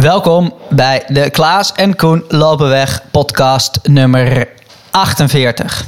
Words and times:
Welkom 0.00 0.54
bij 0.70 1.04
de 1.08 1.30
Klaas 1.30 1.72
en 1.72 1.96
Koen 1.96 2.24
Lopen 2.28 2.68
Weg 2.68 3.02
podcast 3.10 3.78
nummer 3.82 4.48
48. 4.90 5.84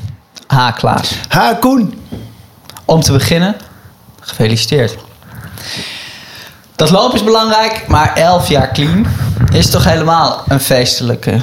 Ha 0.46 0.70
Klaas. 0.70 1.12
Ha 1.28 1.54
Koen. 1.54 2.02
Om 2.84 3.00
te 3.00 3.12
beginnen, 3.12 3.56
gefeliciteerd. 4.20 4.96
Dat 6.76 6.90
lopen 6.90 7.14
is 7.14 7.24
belangrijk, 7.24 7.84
maar 7.88 8.14
11 8.14 8.48
jaar 8.48 8.72
clean 8.72 9.06
is 9.52 9.70
toch 9.70 9.84
helemaal 9.84 10.42
een 10.48 10.60
feestelijke... 10.60 11.40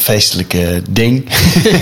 Feestelijke 0.00 0.82
ding. 0.90 1.28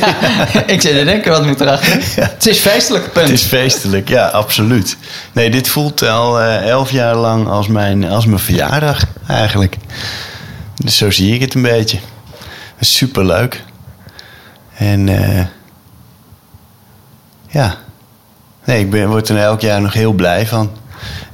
Ja, 0.01 0.67
ik 0.67 0.81
zit 0.81 0.97
te 0.97 1.05
denken, 1.05 1.31
wat 1.31 1.47
moet 1.47 1.61
erachter? 1.61 1.93
Het 2.33 2.47
is 2.47 2.59
feestelijk, 2.59 3.13
punt. 3.13 3.29
Het 3.29 3.39
is 3.39 3.45
feestelijk, 3.45 4.09
ja, 4.09 4.27
absoluut. 4.27 4.97
Nee, 5.33 5.51
dit 5.51 5.69
voelt 5.69 6.03
al 6.03 6.41
eh, 6.41 6.69
elf 6.69 6.91
jaar 6.91 7.17
lang 7.17 7.49
als 7.49 7.67
mijn, 7.67 8.05
als 8.05 8.27
mijn 8.27 8.39
verjaardag 8.39 9.05
eigenlijk. 9.29 9.77
Dus 10.75 10.97
zo 10.97 11.11
zie 11.11 11.35
ik 11.35 11.41
het 11.41 11.55
een 11.55 11.63
beetje. 11.63 11.99
Superleuk. 12.81 13.63
En 14.75 15.09
eh, 15.09 15.45
ja, 17.49 17.77
nee, 18.65 18.81
ik 18.81 18.91
ben, 18.91 19.09
word 19.09 19.29
er 19.29 19.39
elk 19.39 19.61
jaar 19.61 19.81
nog 19.81 19.93
heel 19.93 20.13
blij 20.13 20.47
van. 20.47 20.71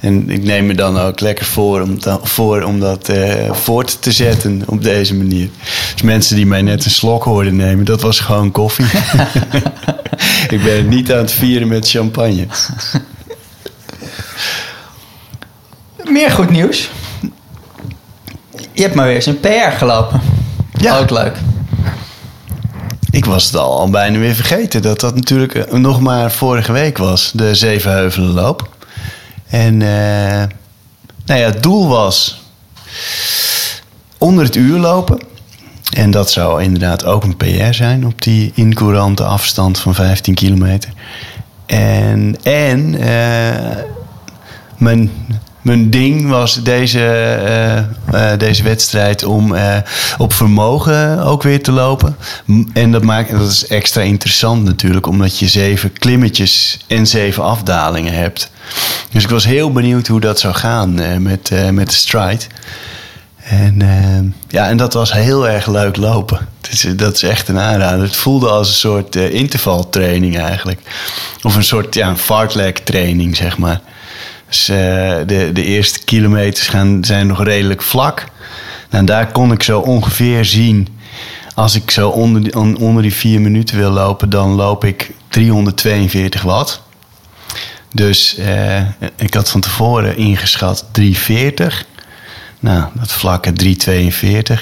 En 0.00 0.30
ik 0.30 0.42
neem 0.42 0.66
me 0.66 0.74
dan 0.74 0.98
ook 0.98 1.20
lekker 1.20 1.46
voor 1.46 1.80
om, 1.80 1.98
voor 2.22 2.62
om 2.62 2.80
dat 2.80 3.08
eh, 3.08 3.52
voort 3.52 4.02
te 4.02 4.12
zetten 4.12 4.62
op 4.66 4.82
deze 4.82 5.14
manier. 5.14 5.48
Dus 5.92 6.02
mensen 6.02 6.36
die 6.36 6.46
mij 6.46 6.62
net 6.62 6.84
een 6.84 6.90
slok 6.90 7.24
hoorden 7.24 7.56
nemen, 7.56 7.84
dat 7.84 8.02
was 8.02 8.20
gewoon 8.20 8.50
koffie. 8.50 8.86
ik 10.54 10.62
ben 10.62 10.76
het 10.76 10.88
niet 10.88 11.12
aan 11.12 11.18
het 11.18 11.32
vieren 11.32 11.68
met 11.68 11.90
champagne. 11.90 12.46
Meer 16.04 16.30
goed 16.30 16.50
nieuws. 16.50 16.90
Je 18.72 18.82
hebt 18.82 18.94
maar 18.94 19.06
weer 19.06 19.14
eens 19.14 19.26
een 19.26 19.40
PR 19.40 19.76
gelopen. 19.78 20.20
Ja. 20.76 20.98
Ook 20.98 21.10
leuk. 21.10 21.36
Ik 23.10 23.24
was 23.24 23.44
het 23.44 23.56
al, 23.56 23.78
al 23.78 23.90
bijna 23.90 24.18
weer 24.18 24.34
vergeten 24.34 24.82
dat 24.82 25.00
dat 25.00 25.14
natuurlijk 25.14 25.54
eh, 25.54 25.72
nog 25.72 26.00
maar 26.00 26.32
vorige 26.32 26.72
week 26.72 26.98
was, 26.98 27.30
de 27.34 27.54
Zevenheuvelenloop. 27.54 28.73
En 29.54 29.82
eh, 29.82 30.48
nou 31.26 31.40
ja, 31.40 31.46
het 31.46 31.62
doel 31.62 31.88
was 31.88 32.42
onder 34.18 34.44
het 34.44 34.56
uur 34.56 34.78
lopen. 34.78 35.20
En 35.96 36.10
dat 36.10 36.30
zou 36.30 36.62
inderdaad 36.62 37.04
ook 37.04 37.24
een 37.24 37.36
PR 37.36 37.72
zijn 37.72 38.06
op 38.06 38.22
die 38.22 38.52
incourante 38.54 39.24
afstand 39.24 39.78
van 39.78 39.94
15 39.94 40.34
kilometer. 40.34 40.92
En, 41.66 42.36
en 42.42 42.94
eh, 42.94 43.76
mijn, 44.76 45.10
mijn 45.64 45.90
ding 45.90 46.28
was 46.28 46.62
deze, 46.62 47.06
eh, 47.06 47.78
eh, 47.78 48.38
deze 48.38 48.62
wedstrijd 48.62 49.24
om 49.24 49.54
eh, 49.54 49.76
op 50.18 50.32
vermogen 50.32 51.22
ook 51.22 51.42
weer 51.42 51.62
te 51.62 51.72
lopen. 51.72 52.16
En 52.72 52.92
dat, 52.92 53.02
maakt, 53.02 53.30
dat 53.30 53.50
is 53.50 53.66
extra 53.66 54.02
interessant 54.02 54.64
natuurlijk, 54.64 55.06
omdat 55.06 55.38
je 55.38 55.48
zeven 55.48 55.92
klimmetjes 55.92 56.78
en 56.86 57.06
zeven 57.06 57.42
afdalingen 57.42 58.14
hebt. 58.14 58.50
Dus 59.10 59.22
ik 59.24 59.30
was 59.30 59.44
heel 59.44 59.72
benieuwd 59.72 60.06
hoe 60.06 60.20
dat 60.20 60.40
zou 60.40 60.54
gaan 60.54 61.22
met, 61.22 61.50
met 61.72 61.90
de 61.90 61.96
stride. 61.96 62.44
En, 63.44 64.34
ja, 64.48 64.68
en 64.68 64.76
dat 64.76 64.92
was 64.92 65.12
heel 65.12 65.48
erg 65.48 65.66
leuk 65.66 65.96
lopen. 65.96 66.48
Dat 66.60 66.72
is, 66.72 66.86
dat 66.96 67.14
is 67.14 67.22
echt 67.22 67.48
een 67.48 67.58
aanrader. 67.58 68.02
Het 68.02 68.16
voelde 68.16 68.48
als 68.48 68.68
een 68.68 68.74
soort 68.74 69.16
intervaltraining 69.16 70.38
eigenlijk. 70.38 70.80
Of 71.42 71.56
een 71.56 71.64
soort 71.64 71.94
ja, 71.94 72.16
fartlek 72.16 72.78
training, 72.78 73.36
zeg 73.36 73.58
maar. 73.58 73.80
Dus 74.54 74.68
eh, 74.68 74.76
de, 75.26 75.50
de 75.52 75.64
eerste 75.64 76.04
kilometers 76.04 76.68
gaan, 76.68 77.04
zijn 77.04 77.26
nog 77.26 77.44
redelijk 77.44 77.82
vlak. 77.82 78.24
Nou, 78.90 79.04
daar 79.04 79.32
kon 79.32 79.52
ik 79.52 79.62
zo 79.62 79.80
ongeveer 79.80 80.44
zien... 80.44 80.88
als 81.54 81.74
ik 81.74 81.90
zo 81.90 82.08
onder 82.08 82.42
die, 82.42 82.54
on- 82.56 82.76
onder 82.76 83.02
die 83.02 83.14
vier 83.14 83.40
minuten 83.40 83.76
wil 83.76 83.90
lopen... 83.90 84.30
dan 84.30 84.50
loop 84.50 84.84
ik 84.84 85.10
342 85.28 86.42
watt. 86.42 86.82
Dus 87.92 88.36
eh, 88.36 88.80
ik 89.16 89.34
had 89.34 89.50
van 89.50 89.60
tevoren 89.60 90.16
ingeschat 90.16 90.84
340... 90.92 91.84
Nou, 92.60 92.84
dat 92.94 93.12
vlakke 93.12 93.52
3,42. 93.64 94.60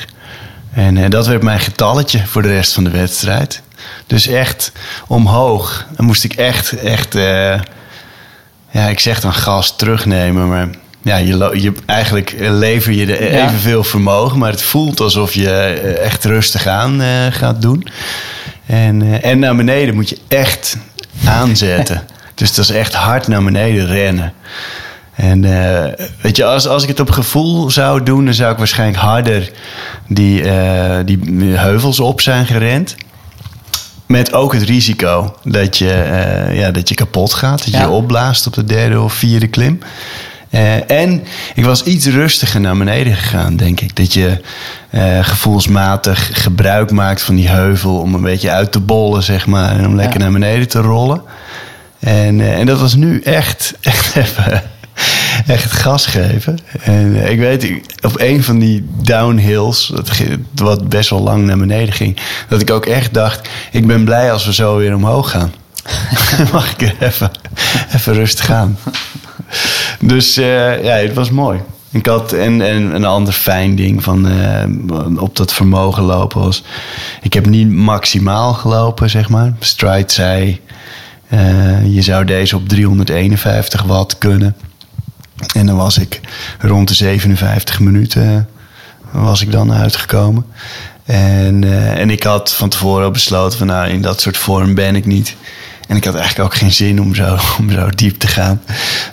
En 0.73 0.97
eh, 0.97 1.11
dat 1.11 1.27
werd 1.27 1.43
mijn 1.43 1.61
getalletje 1.61 2.27
voor 2.27 2.43
de 2.43 2.49
rest 2.49 2.73
van 2.73 2.85
de 2.85 2.91
wedstrijd. 2.91 3.63
Dus 4.07 4.27
echt 4.27 4.73
omhoog. 5.07 5.87
Dan 5.97 6.07
moest 6.07 6.25
ik 6.25 6.33
echt, 6.33 6.73
echt... 6.73 7.15
ja, 8.73 8.89
ik 8.89 9.01
zeg 9.01 9.21
dan 9.21 9.35
gas 9.35 9.77
terugnemen, 9.77 10.49
maar... 10.49 10.69
Ja, 11.05 11.17
je, 11.17 11.61
je, 11.61 11.73
eigenlijk 11.87 12.35
lever 12.39 12.93
je 12.93 13.17
er 13.17 13.21
evenveel 13.21 13.85
vermogen... 13.85 14.39
maar 14.39 14.51
het 14.51 14.63
voelt 14.63 15.01
alsof 15.01 15.35
je 15.35 15.51
eh, 15.51 16.05
echt 16.05 16.25
rustig 16.25 16.67
aan 16.67 17.01
eh, 17.01 17.27
gaat 17.31 17.63
doen. 17.63 17.89
En, 18.67 19.03
eh, 19.03 19.31
en 19.31 19.39
naar 19.39 19.57
beneden 19.57 19.95
moet 19.95 20.09
je 20.09 20.19
echt 20.29 20.77
aanzetten. 21.25 22.03
dus 22.35 22.55
dat 22.55 22.65
is 22.65 22.71
echt 22.71 22.95
hard 22.95 23.29
naar 23.29 23.45
beneden 23.45 23.87
rennen. 23.87 24.33
En 25.15 25.41
weet 26.23 26.37
je, 26.37 26.45
als, 26.45 26.67
als 26.69 26.83
ik 26.83 26.89
het 26.89 27.01
op 27.01 27.11
gevoel 27.11 27.71
zou 27.71 28.03
doen, 28.03 28.25
dan 28.25 28.35
zou 28.35 28.53
ik 28.53 28.59
waarschijnlijk 28.59 28.99
harder 28.99 29.51
die, 30.09 30.43
die 31.05 31.19
heuvels 31.57 32.01
op 32.01 32.21
zijn 32.21 32.47
gerend. 32.47 32.97
Met 34.13 34.33
ook 34.33 34.53
het 34.53 34.63
risico 34.63 35.37
dat 35.45 35.79
je, 35.79 35.91
eh, 35.93 36.59
ja, 36.59 36.71
dat 36.71 36.89
je 36.89 36.95
kapot 36.95 37.35
gaat. 37.35 37.59
Dat 37.59 37.67
je 37.67 37.77
Ja. 37.77 37.81
je 37.83 37.89
opblaast 37.89 38.47
op 38.47 38.53
de 38.55 38.65
derde 38.65 39.01
of 39.01 39.13
vierde 39.15 39.47
klim. 39.47 39.79
Eh, 40.51 40.91
en 40.91 41.25
ik 41.55 41.65
was 41.65 41.83
iets 41.83 42.07
rustiger 42.07 42.61
naar 42.61 42.77
beneden 42.77 43.15
gegaan, 43.15 43.57
denk 43.57 43.81
ik. 43.81 43.97
Dat 43.97 44.13
je 44.13 44.41
eh, 44.91 45.19
gevoelsmatig 45.25 46.43
gebruik 46.43 46.91
maakt 46.91 47.23
van 47.23 47.35
die 47.35 47.49
heuvel 47.49 47.99
om 47.99 48.15
een 48.15 48.23
beetje 48.23 48.51
uit 48.51 48.73
te 48.73 48.81
bollen, 48.81 49.23
zeg 49.23 49.47
maar. 49.47 49.79
En 49.79 49.87
om 49.87 49.97
lekker 49.97 50.19
Ja. 50.19 50.23
naar 50.25 50.33
beneden 50.41 50.69
te 50.69 50.81
rollen. 50.81 51.23
En, 51.99 52.41
en 52.55 52.67
dat 52.67 52.81
was 52.81 52.95
nu 52.95 53.21
echt, 53.21 53.75
echt 53.81 54.17
even 54.17 54.63
echt 55.47 55.73
gas 55.73 56.07
geven. 56.07 56.59
En 56.83 57.17
eh, 57.17 57.31
ik 57.31 57.39
weet, 57.39 57.73
op 58.01 58.21
een 58.21 58.43
van 58.43 58.59
die 58.59 58.87
downhills, 59.03 59.93
wat 60.55 60.89
best 60.89 61.11
wel 61.11 61.23
lang 61.23 61.45
naar 61.45 61.59
beneden 61.59 61.95
ging, 61.95 62.17
dat 62.49 62.61
ik 62.61 62.71
ook 62.71 62.87
echt 62.87 63.15
dacht: 63.15 63.49
ik 63.71 63.87
ben 63.87 64.05
blij 64.05 64.33
als 64.33 64.47
we 64.47 64.55
zo 64.55 64.77
weer 64.77 64.95
omhoog 64.95 65.31
gaan. 65.31 65.53
Mag 66.53 66.73
ik 66.73 66.95
even, 67.01 67.31
even 67.95 68.15
rustig 68.15 68.51
aan. 68.51 68.79
Dus 70.01 70.37
eh, 70.37 70.85
ja, 70.85 70.95
het 70.95 71.15
was 71.15 71.31
mooi. 71.31 71.61
Ik 71.91 72.07
had, 72.07 72.33
en, 72.33 72.61
en 72.61 72.95
een 72.95 73.05
ander 73.05 73.33
fijn 73.33 73.77
ding 73.77 74.03
van 74.03 74.29
eh, 74.29 75.23
op 75.23 75.37
dat 75.37 75.53
vermogen 75.53 76.03
lopen 76.03 76.41
was... 76.41 76.65
Ik 77.23 77.33
heb 77.33 77.47
niet 77.47 77.71
maximaal 77.71 78.53
gelopen, 78.53 79.11
zeg 79.11 79.29
maar. 79.29 79.53
Stride 79.59 80.13
zei, 80.13 80.61
je 81.85 82.03
zou 82.03 82.25
deze 82.25 82.57
op 82.57 82.69
351 82.69 83.83
watt 83.83 84.19
kunnen. 84.19 84.57
En 85.55 85.67
dan 85.67 85.77
was 85.77 85.99
ik 85.99 86.21
rond 86.59 86.89
de 86.89 86.95
57 86.95 87.81
minuten 87.81 88.49
eh, 89.13 89.23
was 89.25 89.41
ik 89.43 89.53
dan 89.53 89.73
uitgekomen. 89.73 90.47
En, 91.05 91.65
eh, 91.65 91.99
en 91.99 92.11
ik 92.11 92.23
had 92.23 92.55
van 92.55 92.69
tevoren 92.69 93.05
al 93.05 93.11
besloten 93.11 93.59
van 93.59 93.67
nou, 93.67 93.89
in 93.89 94.03
dat 94.03 94.21
soort 94.21 94.37
vorm 94.37 94.75
ben 94.75 94.97
ik 94.97 95.07
niet. 95.07 95.37
En 95.89 95.97
ik 95.97 96.05
had 96.05 96.15
eigenlijk 96.15 96.45
ook 96.53 96.59
geen 96.59 96.73
zin 96.73 97.01
om 97.01 97.15
zo, 97.15 97.37
om 97.61 97.71
zo 97.71 97.89
diep 97.89 98.19
te 98.19 98.27
gaan. 98.27 98.63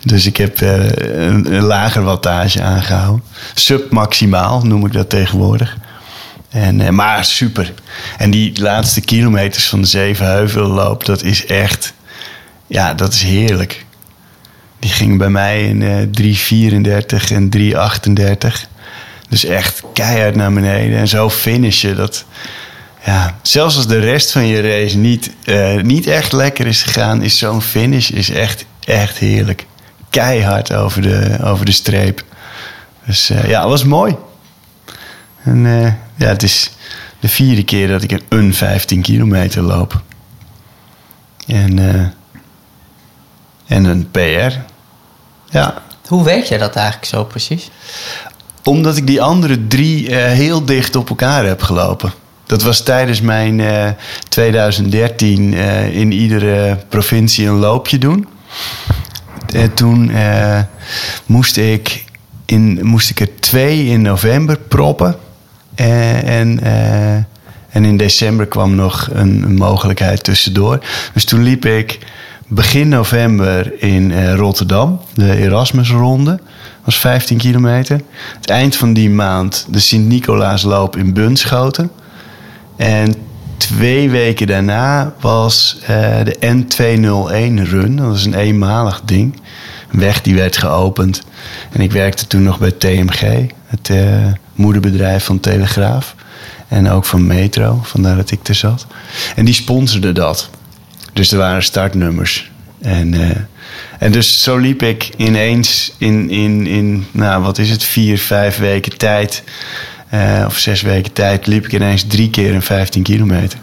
Dus 0.04 0.26
ik 0.26 0.38
heb 0.38 0.62
eh, 0.62 0.90
een, 1.26 1.60
lager 1.60 2.04
wattage 2.04 2.62
aangehouden. 2.62 3.24
Submaximaal 3.54 4.62
noem 4.66 4.86
ik 4.86 4.94
dat 4.94 5.10
tegenwoordig. 5.10 5.78
En, 6.50 6.96
maar 6.96 7.26
super. 7.26 7.74
En 8.18 8.32
die 8.32 8.62
laatste 8.62 9.02
kilometers 9.02 9.68
van 9.68 9.82
de 9.82 9.88
Zevenheuvelloop, 9.88 11.06
dat 11.06 11.24
is 11.24 11.46
echt... 11.46 11.94
Ja, 12.68 12.94
dat 12.94 13.14
is 13.14 13.22
heerlijk. 13.22 13.86
Die 14.80 14.90
ging 14.90 15.18
bij 15.18 15.30
mij 15.30 15.68
in 15.68 15.82
eh 15.82 16.36
3,34 17.22 17.32
en 17.32 17.50
3,38. 17.58 18.70
Dus 19.30 19.46
echt 19.46 19.84
keihard 19.94 20.36
naar 20.36 20.54
beneden. 20.54 20.98
En 20.98 21.08
zo 21.08 21.30
finishen, 21.30 21.96
dat... 21.96 22.26
Ja, 23.06 23.38
zelfs 23.42 23.76
als 23.76 23.88
de 23.88 24.00
rest 24.00 24.32
van 24.32 24.48
je 24.48 24.62
race 24.62 24.98
niet, 24.98 25.32
eh, 25.44 25.82
niet 25.82 26.08
echt 26.08 26.32
lekker 26.32 26.68
is 26.68 26.84
gegaan... 26.84 27.22
is 27.22 27.38
zo'n 27.38 27.62
finish 27.62 28.10
is 28.10 28.30
echt, 28.30 28.66
echt 28.84 29.18
heerlijk. 29.18 29.66
Keihard 30.10 30.74
over 30.74 31.02
de, 31.02 31.38
over 31.44 31.66
de 31.66 31.72
streep. 31.72 32.24
Dus 33.06 33.30
eh, 33.30 33.50
ja, 33.50 33.60
het 33.60 33.70
was 33.70 33.84
mooi. 33.84 34.16
En 35.44 35.64
ja, 36.16 36.28
het 36.28 36.44
is 36.44 36.72
de 37.20 37.28
vierde 37.28 37.64
keer 37.64 37.88
dat 37.88 38.04
ik 38.04 38.22
een 38.30 38.54
15 38.54 39.02
kilometer 39.02 39.62
loop. 39.62 40.02
En, 41.48 41.80
en 43.68 43.86
een 43.86 44.12
PR. 44.12 44.69
Ja, 45.50 45.82
Hoe 46.08 46.24
weet 46.24 46.48
je 46.48 46.58
dat 46.58 46.76
eigenlijk 46.76 47.08
zo 47.08 47.24
precies? 47.24 47.70
omdat 48.64 48.98
ik 48.98 49.08
die 49.08 49.22
andere 49.22 49.68
drie 49.68 50.10
eh, 50.10 50.32
heel 50.32 50.66
dicht 50.66 50.96
op 50.96 51.10
elkaar 51.10 51.46
heb 51.46 51.62
gelopen. 51.62 52.14
Dat 52.46 52.64
was 52.64 52.84
tijdens 52.84 53.22
mijn 53.22 53.60
eh, 53.60 53.90
2013 54.30 55.54
eh, 55.54 55.96
in 55.96 56.12
iedere 56.12 56.78
provincie 56.90 57.48
een 57.48 57.60
loopje 57.60 57.98
doen. 57.98 58.28
En 59.54 59.74
toen 59.74 60.10
eh, 60.12 60.60
moest 61.26 61.58
ik 61.58 62.04
in, 62.46 62.80
moest 62.82 63.10
ik 63.10 63.20
er 63.20 63.30
twee 63.40 63.86
in 63.86 64.02
november 64.02 64.58
proppen. 64.58 65.16
En, 65.76 66.24
en, 66.24 66.60
eh, 66.64 67.14
en 67.70 67.86
in 67.86 67.98
december 67.98 68.46
kwam 68.46 68.76
nog 68.76 69.10
een, 69.12 69.44
een 69.44 69.56
mogelijkheid 69.56 70.24
tussendoor. 70.24 70.80
Dus 71.14 71.26
toen 71.26 71.44
liep 71.44 71.66
ik 71.66 72.00
begin 72.50 72.88
november 72.88 73.82
in 73.82 74.12
eh, 74.12 74.36
Rotterdam, 74.36 75.02
de 75.14 75.36
Erasmusronde. 75.38 76.40
was 76.84 76.98
15 76.98 77.38
kilometer. 77.38 78.02
Het 78.40 78.50
eind 78.50 78.76
van 78.76 78.94
die 78.94 79.10
maand 79.10 79.66
de 79.70 79.80
Sint-Nicolaasloop 79.80 80.98
in 80.98 81.14
Bunschoten. 81.14 81.92
En 82.76 83.16
twee 83.58 84.10
weken 84.10 84.48
daarna 84.48 85.14
was 85.20 85.78
eh, 85.82 85.88
de 86.24 86.38
N201-run. 86.40 87.96
Dat 87.96 88.08
was 88.08 88.26
een 88.26 88.34
eenmalig 88.34 89.02
ding. 89.06 89.42
Een 89.92 90.00
weg 90.00 90.22
die 90.22 90.36
werd 90.36 90.58
geopend. 90.58 91.24
En 91.72 91.82
ik 91.82 91.92
werkte 91.92 92.28
toen 92.28 92.44
nog 92.44 92.60
bij 92.60 92.72
TMG, 92.72 93.52
het 93.66 93.90
eh, 93.90 94.26
moederbedrijf 94.56 95.24
van 95.24 95.40
Telegraaf. 95.40 96.16
En 96.68 96.90
ook 96.90 97.06
van 97.06 97.28
Metro, 97.28 97.80
vandaar 97.84 98.16
dat 98.16 98.32
ik 98.32 98.48
er 98.48 98.56
zat. 98.56 98.88
En 99.36 99.46
die 99.46 99.54
sponsorde 99.54 100.12
dat. 100.12 100.50
Dus 101.14 101.32
er 101.32 101.38
waren 101.38 101.64
startnummers. 101.64 102.52
En, 102.82 103.14
eh, 103.14 103.38
en 104.00 104.12
dus 104.12 104.44
zo 104.44 104.58
liep 104.58 104.82
ik 104.82 105.10
ineens 105.18 105.94
in, 105.98 106.30
in, 106.30 106.68
in 106.68 107.08
nou, 107.12 107.44
wat 107.44 107.58
is 107.58 107.70
het, 107.70 107.84
vier, 107.84 108.20
vijf 108.20 108.58
weken 108.58 108.98
tijd... 108.98 109.44
eh, 110.10 110.44
of 110.46 110.58
zes 110.58 110.82
weken 110.82 111.14
tijd, 111.14 111.48
liep 111.48 111.66
ik 111.66 111.74
ineens 111.74 112.04
drie 112.08 112.30
keer 112.30 112.54
een 112.54 112.62
15 112.62 113.04
kilometer. 113.04 113.60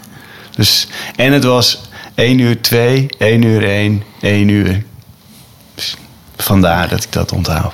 Dus, 0.55 0.87
en 1.15 1.31
het 1.31 1.43
was 1.43 1.81
1 2.15 2.39
uur 2.39 2.61
2, 2.61 3.07
1 3.17 3.41
uur 3.41 3.63
1, 3.63 4.03
1 4.21 4.47
uur. 4.47 4.83
Dus 5.75 5.95
vandaar 6.37 6.89
dat 6.89 7.03
ik 7.03 7.11
dat 7.11 7.31
onthoud. 7.31 7.73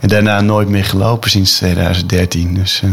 En 0.00 0.08
daarna 0.08 0.40
nooit 0.40 0.68
meer 0.68 0.84
gelopen 0.84 1.30
sinds 1.30 1.56
2013. 1.56 2.54
Dus 2.54 2.80
eh, 2.82 2.90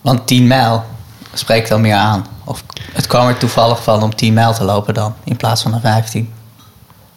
Want 0.00 0.26
10 0.26 0.46
mijl 0.46 0.84
spreekt 1.32 1.68
dan 1.68 1.80
meer 1.80 1.94
aan. 1.94 2.26
Of 2.44 2.62
het 2.92 3.06
kwam 3.06 3.28
er 3.28 3.36
toevallig 3.38 3.82
van 3.82 4.02
om 4.02 4.14
10 4.14 4.32
mijl 4.32 4.52
te 4.54 4.64
lopen 4.64 4.94
dan, 4.94 5.14
in 5.24 5.36
plaats 5.36 5.62
van 5.62 5.74
een 5.74 5.80
15. 5.80 6.32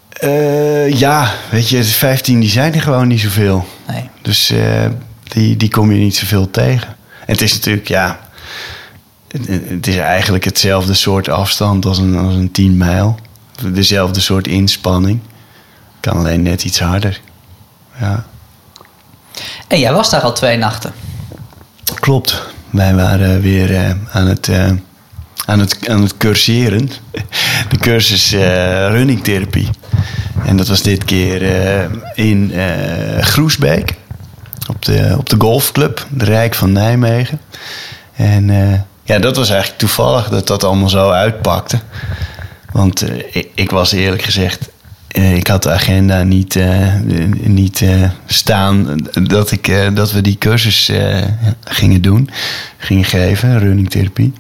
eh, 0.09 1.00
ja, 1.00 1.31
weet 1.51 1.69
je, 1.69 1.77
de 1.77 1.83
15 1.83 2.39
die 2.39 2.50
zijn 2.50 2.73
er 2.73 2.81
gewoon 2.81 3.07
niet 3.07 3.19
zoveel. 3.21 3.65
Nee. 3.88 4.09
Dus 4.21 4.50
eh, 4.50 4.85
die, 5.23 5.57
die 5.57 5.69
kom 5.69 5.91
je 5.91 5.97
niet 6.00 6.15
zoveel 6.15 6.51
tegen. 6.51 6.88
En 7.25 7.31
het 7.33 7.41
is 7.41 7.53
natuurlijk, 7.53 7.88
ja... 7.88 8.19
Het, 9.27 9.47
het 9.69 9.88
is 9.88 9.97
eigenlijk 9.97 10.44
hetzelfde 10.44 10.94
soort 10.94 11.29
afstand 11.29 11.85
als 11.85 11.97
een, 11.97 12.15
als 12.17 12.33
een 12.35 12.51
10 12.51 12.77
mijl. 12.77 13.15
Dezelfde 13.73 14.19
soort 14.19 14.47
inspanning. 14.47 15.19
Kan 16.00 16.17
alleen 16.17 16.41
net 16.41 16.63
iets 16.63 16.79
harder. 16.79 17.21
Ja, 18.00 18.25
En 19.67 19.79
jij 19.79 19.94
was 19.94 20.09
daar 20.09 20.21
al 20.21 20.33
twee 20.33 20.57
nachten. 20.57 20.94
klopt. 22.00 22.41
Wij 22.69 22.95
waren 22.95 23.41
weer 23.41 23.75
eh, 23.75 23.89
aan, 24.12 24.27
het, 24.27 24.47
eh, 24.47 24.71
aan, 25.45 25.59
het, 25.59 25.89
aan 25.89 26.01
het 26.01 26.17
curseren. 26.17 26.89
De 27.69 27.77
cursus 27.77 28.31
eh 28.31 28.88
runningtherapie. 28.89 29.69
En 30.45 30.57
dat 30.57 30.67
was 30.67 30.81
dit 30.81 31.03
keer 31.03 31.41
in 32.15 32.53
Groesbeek. 33.19 33.95
Op 34.69 34.85
de, 34.85 35.15
op 35.17 35.29
de 35.29 35.35
golfclub, 35.39 36.06
de 36.09 36.25
Rijk 36.25 36.56
van 36.56 36.71
Nijmegen. 36.71 37.39
En 38.15 38.47
ja, 39.03 39.19
dat 39.19 39.35
was 39.35 39.50
eigenlijk 39.50 39.79
toevallig 39.79 40.29
dat 40.29 40.47
dat 40.47 40.63
allemaal 40.63 40.89
zo 40.89 41.09
uitpakte. 41.09 41.79
Want 42.71 43.06
ik, 43.31 43.47
ik 43.56 43.71
was 43.71 43.91
eerlijk 43.91 44.21
gezegd, 44.21 44.69
ik 45.15 45.47
had 45.47 45.63
de 45.63 45.71
agenda 45.71 46.23
niet, 46.23 46.56
eh, 46.56 46.94
niet 47.44 47.81
eh, 47.81 48.09
staan 48.25 48.97
dat, 49.23 49.51
ik, 49.51 49.67
eh, 49.67 49.88
dat 49.94 50.12
we 50.12 50.21
die 50.21 50.38
cursus 50.38 50.89
eh, 50.89 51.17
gingen 51.63 52.01
doen, 52.01 52.29
gingen 52.77 53.06
geven, 53.06 53.59
runningtherapie. 53.59 54.33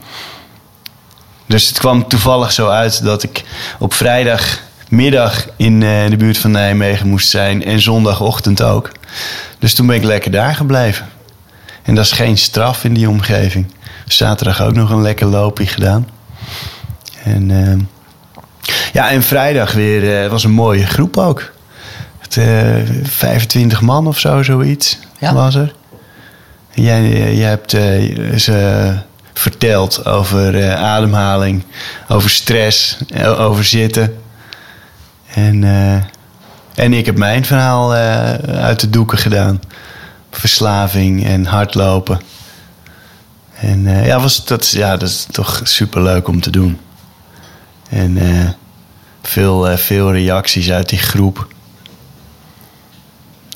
Dus 1.47 1.67
het 1.67 1.77
kwam 1.77 2.07
toevallig 2.07 2.51
zo 2.51 2.67
uit 2.67 3.03
dat 3.03 3.23
ik 3.23 3.43
op 3.79 3.93
vrijdagmiddag 3.93 5.47
in 5.57 5.83
eh, 5.83 6.09
de 6.09 6.17
buurt 6.17 6.37
van 6.37 6.51
Nijmegen 6.51 7.07
moest 7.07 7.29
zijn 7.29 7.63
en 7.63 7.81
zondagochtend 7.81 8.61
ook. 8.61 8.91
Dus 9.59 9.73
toen 9.73 9.87
ben 9.87 9.95
ik 9.95 10.03
lekker 10.03 10.31
daar 10.31 10.55
gebleven. 10.55 11.05
En 11.83 11.95
dat 11.95 12.05
is 12.05 12.11
geen 12.11 12.37
straf 12.37 12.83
in 12.83 12.93
die 12.93 13.09
omgeving. 13.09 13.65
Zaterdag 14.07 14.61
ook 14.61 14.73
nog 14.73 14.89
een 14.89 15.01
lekker 15.01 15.27
loopje 15.27 15.67
gedaan. 15.67 16.07
En, 17.23 17.51
eh, 17.51 17.79
ja, 18.93 19.09
en 19.09 19.23
vrijdag 19.23 19.71
weer 19.73 20.23
eh, 20.23 20.29
was 20.29 20.43
een 20.43 20.51
mooie 20.51 20.85
groep 20.85 21.17
ook. 21.17 21.51
Het, 22.19 22.37
eh, 22.37 22.73
25 23.03 23.81
man 23.81 24.07
of 24.07 24.19
zo, 24.19 24.43
zoiets 24.43 24.99
Ja. 25.19 25.33
was 25.33 25.55
er. 25.55 25.73
Jij, 26.73 27.01
eh, 27.01 27.37
jij 27.37 27.49
hebt 27.49 27.73
eh, 27.73 28.35
ze 28.37 28.91
verteld 29.33 30.05
over 30.05 30.61
eh, 30.63 30.81
ademhaling, 30.83 31.63
over 32.07 32.29
stress, 32.29 32.97
eh, 33.13 33.39
over 33.39 33.63
zitten. 33.65 34.17
En, 35.33 35.63
eh, 35.63 35.95
en 36.85 36.93
ik 36.93 37.05
heb 37.05 37.17
mijn 37.17 37.45
verhaal 37.45 37.95
eh, 37.95 38.33
uit 38.63 38.79
de 38.79 38.89
doeken 38.89 39.17
gedaan. 39.17 39.59
Verslaving 40.31 41.25
en 41.25 41.45
hardlopen. 41.45 42.21
En 43.55 43.87
eh, 43.87 44.05
ja, 44.05 44.19
was, 44.19 44.45
dat, 44.45 44.69
ja, 44.69 44.97
dat 44.97 45.09
is 45.09 45.25
toch 45.31 45.59
super 45.63 46.01
leuk 46.03 46.27
om 46.27 46.41
te 46.41 46.49
doen. 46.49 46.79
En 47.89 48.17
eh, 48.17 48.49
veel, 49.21 49.69
eh, 49.69 49.77
veel 49.77 50.11
reacties 50.11 50.71
uit 50.71 50.89
die 50.89 50.99
groep. 50.99 51.47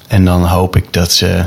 En 0.07 0.25
dan 0.25 0.45
hoop 0.45 0.75
ik 0.75 0.93
dat 0.93 1.11
ze 1.11 1.45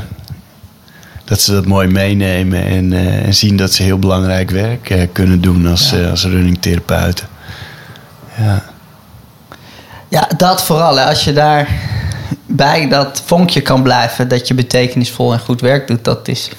dat, 1.25 1.41
ze 1.41 1.51
dat 1.51 1.65
mooi 1.65 1.87
meenemen 1.87 2.63
en, 2.65 2.93
eh, 2.93 3.25
en 3.25 3.33
zien 3.33 3.57
dat 3.57 3.73
ze 3.73 3.83
heel 3.83 3.99
belangrijk 3.99 4.49
werk 4.49 5.09
kunnen 5.11 5.41
doen 5.41 5.67
als, 5.67 5.89
Ja. 5.89 6.09
als 6.09 6.23
runningtherapeuten. 6.23 7.27
Ja. 8.37 8.63
Ja, 10.07 10.29
dat 10.37 10.63
vooral. 10.63 10.97
Hè. 10.97 11.05
Als 11.05 11.23
je 11.23 11.33
daar 11.33 11.69
bij 12.45 12.89
dat 12.89 13.21
vonkje 13.25 13.61
kan 13.61 13.83
blijven, 13.83 14.27
dat 14.27 14.47
je 14.47 14.53
betekenisvol 14.53 15.33
en 15.33 15.39
goed 15.39 15.61
werk 15.61 15.87
doet, 15.87 16.03
dat 16.03 16.27
is 16.27 16.49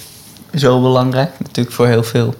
zo 0.54 0.80
belangrijk. 0.80 1.30
Natuurlijk 1.38 1.74
voor 1.76 1.86
heel 1.86 2.02
veel 2.02 2.34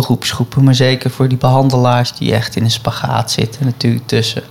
beroepsgroepen, 0.00 0.64
maar 0.64 0.74
zeker 0.74 1.10
voor 1.10 1.28
die 1.28 1.38
behandelaars 1.38 2.12
die 2.12 2.34
echt 2.34 2.56
in 2.56 2.64
een 2.64 2.70
spagaat 2.70 3.30
zitten. 3.30 3.64
Natuurlijk 3.64 4.06
tussen 4.06 4.42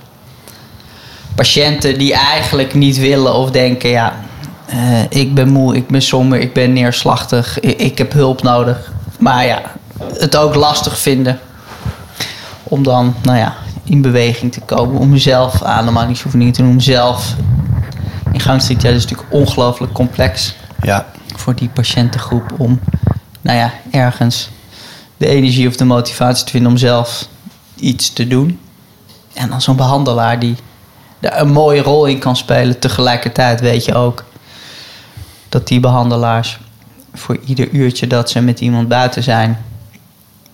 patiënten 1.34 1.98
die 1.98 2.14
eigenlijk 2.14 2.74
niet 2.74 2.98
willen 2.98 3.34
of 3.34 3.50
denken, 3.50 3.88
ja, 3.88 4.14
eh, 4.66 5.02
ik 5.08 5.34
ben 5.34 5.48
moe, 5.48 5.76
ik 5.76 5.86
ben 5.86 6.02
somber, 6.02 6.40
ik 6.40 6.52
ben 6.52 6.72
neerslachtig, 6.72 7.60
ik, 7.60 7.80
ik 7.80 7.98
heb 7.98 8.12
hulp 8.12 8.42
nodig. 8.42 8.92
Maar 9.18 9.46
ja, 9.46 9.62
het 10.18 10.36
ook 10.36 10.54
lastig 10.54 10.98
vinden 10.98 11.38
om 12.62 12.82
dan, 12.82 13.14
nou 13.22 13.38
ja, 13.38 13.54
in 13.84 14.00
beweging 14.02 14.52
te 14.52 14.60
komen. 14.60 15.00
Om 15.00 15.08
mezelf 15.08 15.62
ademhalingsoefeningen 15.62 16.52
te 16.52 16.62
doen. 16.62 16.70
Om 16.70 16.80
zelf 16.80 17.34
in 18.32 18.40
gang 18.40 18.60
te 18.60 18.66
zitten. 18.66 18.88
Ja, 18.88 18.94
dat 18.94 19.04
is 19.04 19.10
natuurlijk 19.10 19.40
ongelooflijk 19.40 19.92
complex 19.92 20.54
ja, 20.82 21.06
voor 21.36 21.54
die 21.54 21.68
patiëntengroep. 21.68 22.52
Om, 22.56 22.80
nou 23.40 23.58
ja, 23.58 23.72
ergens 23.90 24.50
de 25.16 25.26
energie 25.26 25.68
of 25.68 25.76
de 25.76 25.84
motivatie 25.84 26.44
te 26.44 26.50
vinden 26.50 26.70
om 26.70 26.76
zelf 26.76 27.28
iets 27.74 28.12
te 28.12 28.26
doen. 28.28 28.60
En 29.34 29.48
dan 29.48 29.60
zo'n 29.60 29.76
behandelaar 29.76 30.38
die 30.38 30.56
daar 31.20 31.40
een 31.40 31.52
mooie 31.52 31.82
rol 31.82 32.06
in 32.06 32.18
kan 32.18 32.36
spelen. 32.36 32.78
Tegelijkertijd 32.78 33.60
weet 33.60 33.84
je 33.84 33.94
ook 33.94 34.24
dat 35.48 35.68
die 35.68 35.80
behandelaars 35.80 36.58
voor 37.14 37.38
ieder 37.46 37.68
uurtje 37.70 38.06
dat 38.06 38.30
ze 38.30 38.40
met 38.40 38.60
iemand 38.60 38.88
buiten 38.88 39.22
zijn 39.22 39.64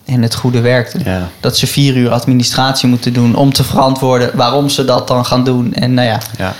en 0.05 0.21
het 0.21 0.35
goede 0.35 0.61
werk 0.61 0.91
doen, 0.91 1.01
Ja. 1.05 1.29
dat 1.39 1.57
ze 1.57 1.67
vier 1.67 1.95
uur 1.97 2.11
administratie 2.11 2.89
moeten 2.89 3.13
doen 3.13 3.35
om 3.35 3.53
te 3.53 3.63
verantwoorden 3.63 4.31
waarom 4.37 4.69
ze 4.69 4.85
dat 4.85 5.07
dan 5.07 5.25
gaan 5.25 5.43
doen. 5.43 5.73
En 5.73 5.93
nou 5.93 6.07
ja, 6.07 6.19
ja. 6.37 6.53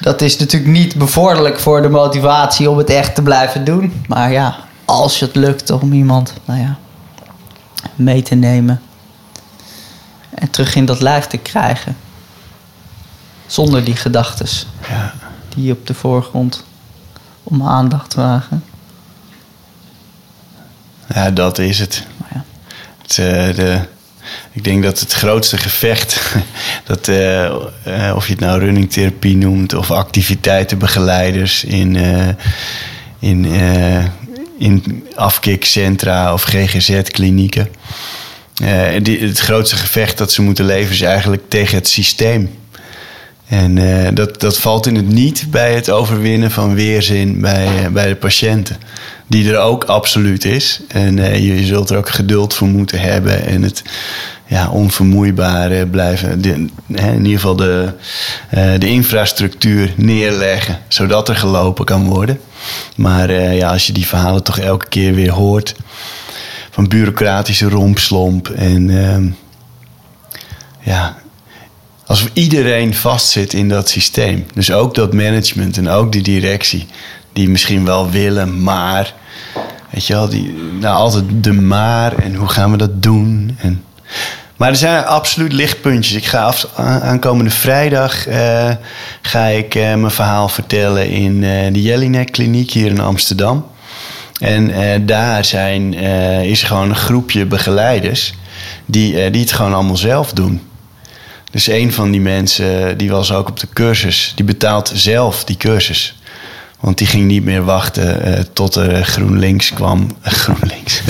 dat 0.00 0.20
is 0.20 0.36
natuurlijk 0.36 0.72
niet 0.72 0.96
bevorderlijk 0.96 1.58
voor 1.58 1.82
de 1.82 1.88
motivatie 1.88 2.70
om 2.70 2.78
het 2.78 2.90
echt 2.90 3.14
te 3.14 3.22
blijven 3.22 3.64
doen. 3.64 4.02
Maar 4.08 4.32
ja, 4.32 4.56
als 4.84 5.20
het 5.20 5.34
lukt 5.36 5.70
om 5.70 5.92
iemand 5.92 6.32
nou 6.44 6.60
ja, 6.60 6.76
mee 7.94 8.22
te 8.22 8.34
nemen 8.34 8.80
en 10.34 10.50
terug 10.50 10.74
in 10.74 10.84
dat 10.84 11.00
lijf 11.00 11.26
te 11.26 11.36
krijgen. 11.36 11.96
Zonder 13.46 13.84
die 13.84 13.96
gedachten 13.96 14.48
ja. 14.88 15.14
die 15.48 15.72
op 15.72 15.86
de 15.86 15.94
voorgrond 15.94 16.64
om 17.42 17.62
aandacht 17.62 18.12
vragen. 18.12 18.64
Ja, 21.14 21.30
dat 21.30 21.58
is 21.58 21.78
het. 21.78 22.06
Maar 22.16 22.28
ja, 22.32 22.44
Het, 23.02 23.18
eh, 23.18 23.56
de, 23.56 23.80
ik 24.52 24.64
denk 24.64 24.82
dat 24.82 25.00
het 25.00 25.12
grootste 25.12 25.58
gevecht, 25.58 26.36
dat, 26.84 27.08
eh, 27.08 27.44
eh, 27.44 28.16
of 28.16 28.26
je 28.26 28.32
het 28.32 28.40
nou 28.40 28.58
runningtherapie 28.58 29.36
noemt 29.36 29.74
of 29.74 29.90
activiteitenbegeleiders 29.90 31.64
in, 31.64 31.96
in, 33.18 33.44
in 34.58 35.04
afkikcentra 35.14 36.32
of 36.32 36.42
GGZ-klinieken. 36.42 37.68
Eh, 38.62 38.88
die, 39.02 39.20
het 39.20 39.38
grootste 39.38 39.76
gevecht 39.76 40.18
dat 40.18 40.32
ze 40.32 40.42
moeten 40.42 40.64
leveren 40.64 40.92
is 40.92 41.00
eigenlijk 41.00 41.42
tegen 41.48 41.76
het 41.76 41.88
systeem. 41.88 42.50
En 43.46 43.78
eh, 43.78 44.14
dat, 44.14 44.40
dat 44.40 44.58
valt 44.58 44.86
in 44.86 44.94
het 44.94 45.08
niet 45.08 45.46
bij 45.50 45.74
het 45.74 45.90
overwinnen 45.90 46.50
van 46.50 46.74
weerzin 46.74 47.40
bij, 47.40 47.84
eh, 47.84 47.90
bij 47.90 48.08
de 48.08 48.16
patiënten. 48.16 48.76
Die 49.26 49.52
er 49.52 49.58
ook 49.58 49.84
absoluut 49.84 50.44
is. 50.44 50.80
En 50.88 51.42
je 51.42 51.64
zult 51.64 51.90
er 51.90 51.96
ook 51.96 52.08
geduld 52.08 52.54
voor 52.54 52.68
moeten 52.68 53.00
hebben. 53.00 53.46
En 53.46 53.62
het 53.62 53.82
ja, 54.46 54.70
onvermoeibaar 54.70 55.70
eh, 55.70 55.90
blijven. 55.90 56.42
In 56.42 57.24
ieder 57.24 57.40
geval 57.40 57.56
de, 57.56 57.92
eh, 58.48 58.70
de 58.78 58.88
infrastructuur 58.88 59.92
neerleggen. 59.96 60.78
Zodat 60.88 61.28
er 61.28 61.36
gelopen 61.36 61.84
kan 61.84 62.06
worden. 62.06 62.40
Maar 62.96 63.30
eh, 63.30 63.56
ja, 63.56 63.70
als 63.70 63.86
je 63.86 63.92
die 63.92 64.06
verhalen 64.06 64.42
toch 64.42 64.58
elke 64.58 64.88
keer 64.88 65.14
weer 65.14 65.32
hoort. 65.32 65.74
Van 66.70 66.88
bureaucratische 66.88 67.68
rompslomp. 67.68 68.48
En 68.48 69.08
ehm, 69.08 69.28
ja, 70.80 71.16
als 72.06 72.28
iedereen 72.32 72.94
vastzit 72.94 73.52
in 73.52 73.68
dat 73.68 73.88
systeem. 73.88 74.46
Dus 74.54 74.72
ook 74.72 74.94
dat 74.94 75.12
management 75.12 75.76
en 75.76 75.88
ook 75.88 76.12
die 76.12 76.22
directie. 76.22 76.86
Die 77.32 77.48
misschien 77.48 77.84
wel 77.84 78.10
willen, 78.10 78.62
maar. 78.62 79.14
Weet 79.90 80.06
je 80.06 80.12
wel, 80.12 80.28
die, 80.28 80.54
nou 80.80 80.96
altijd 80.96 81.24
de 81.44 81.52
maar 81.52 82.14
en 82.14 82.34
hoe 82.34 82.48
gaan 82.48 82.70
we 82.70 82.76
dat 82.76 83.02
doen? 83.02 83.56
En, 83.60 83.82
maar 84.56 84.68
er 84.68 84.76
zijn 84.76 85.04
absoluut 85.04 85.52
lichtpuntjes. 85.52 86.16
Ik 86.16 86.26
ga 86.26 86.42
af, 86.42 86.66
aankomende 86.76 87.50
vrijdag 87.50 88.26
eh, 88.26 88.70
ga 89.22 89.44
ik 89.44 89.74
eh, 89.74 89.82
mijn 89.82 90.10
verhaal 90.10 90.48
vertellen 90.48 91.08
in 91.08 91.44
eh, 91.44 91.72
de 91.72 91.82
Jellinek 91.82 92.32
Kliniek 92.32 92.70
hier 92.70 92.86
in 92.86 93.00
Amsterdam. 93.00 93.66
En 94.40 95.06
daar 95.06 95.44
zijn, 95.44 95.94
is 96.44 96.62
gewoon 96.62 96.88
een 96.88 96.96
groepje 96.96 97.46
begeleiders 97.46 98.34
die, 98.86 99.30
die 99.30 99.40
het 99.40 99.52
gewoon 99.52 99.74
allemaal 99.74 99.96
zelf 99.96 100.32
doen. 100.32 100.62
Dus 101.50 101.66
een 101.68 101.92
van 101.92 102.10
die 102.10 102.20
mensen, 102.20 102.98
die 102.98 103.10
was 103.10 103.32
ook 103.32 103.48
op 103.48 103.60
de 103.60 103.66
cursus, 103.72 104.32
die 104.34 104.44
betaalt 104.44 104.90
zelf 104.94 105.44
die 105.44 105.56
cursus. 105.56 106.16
Want 106.80 106.98
die 106.98 107.06
ging 107.06 107.26
niet 107.26 107.44
meer 107.44 107.64
wachten 107.64 108.22
eh, 108.22 108.44
tot 108.52 108.74
er 108.74 109.04
GroenLinks 109.04 109.72
kwam. 109.72 110.16
GroenLinks. 110.22 111.02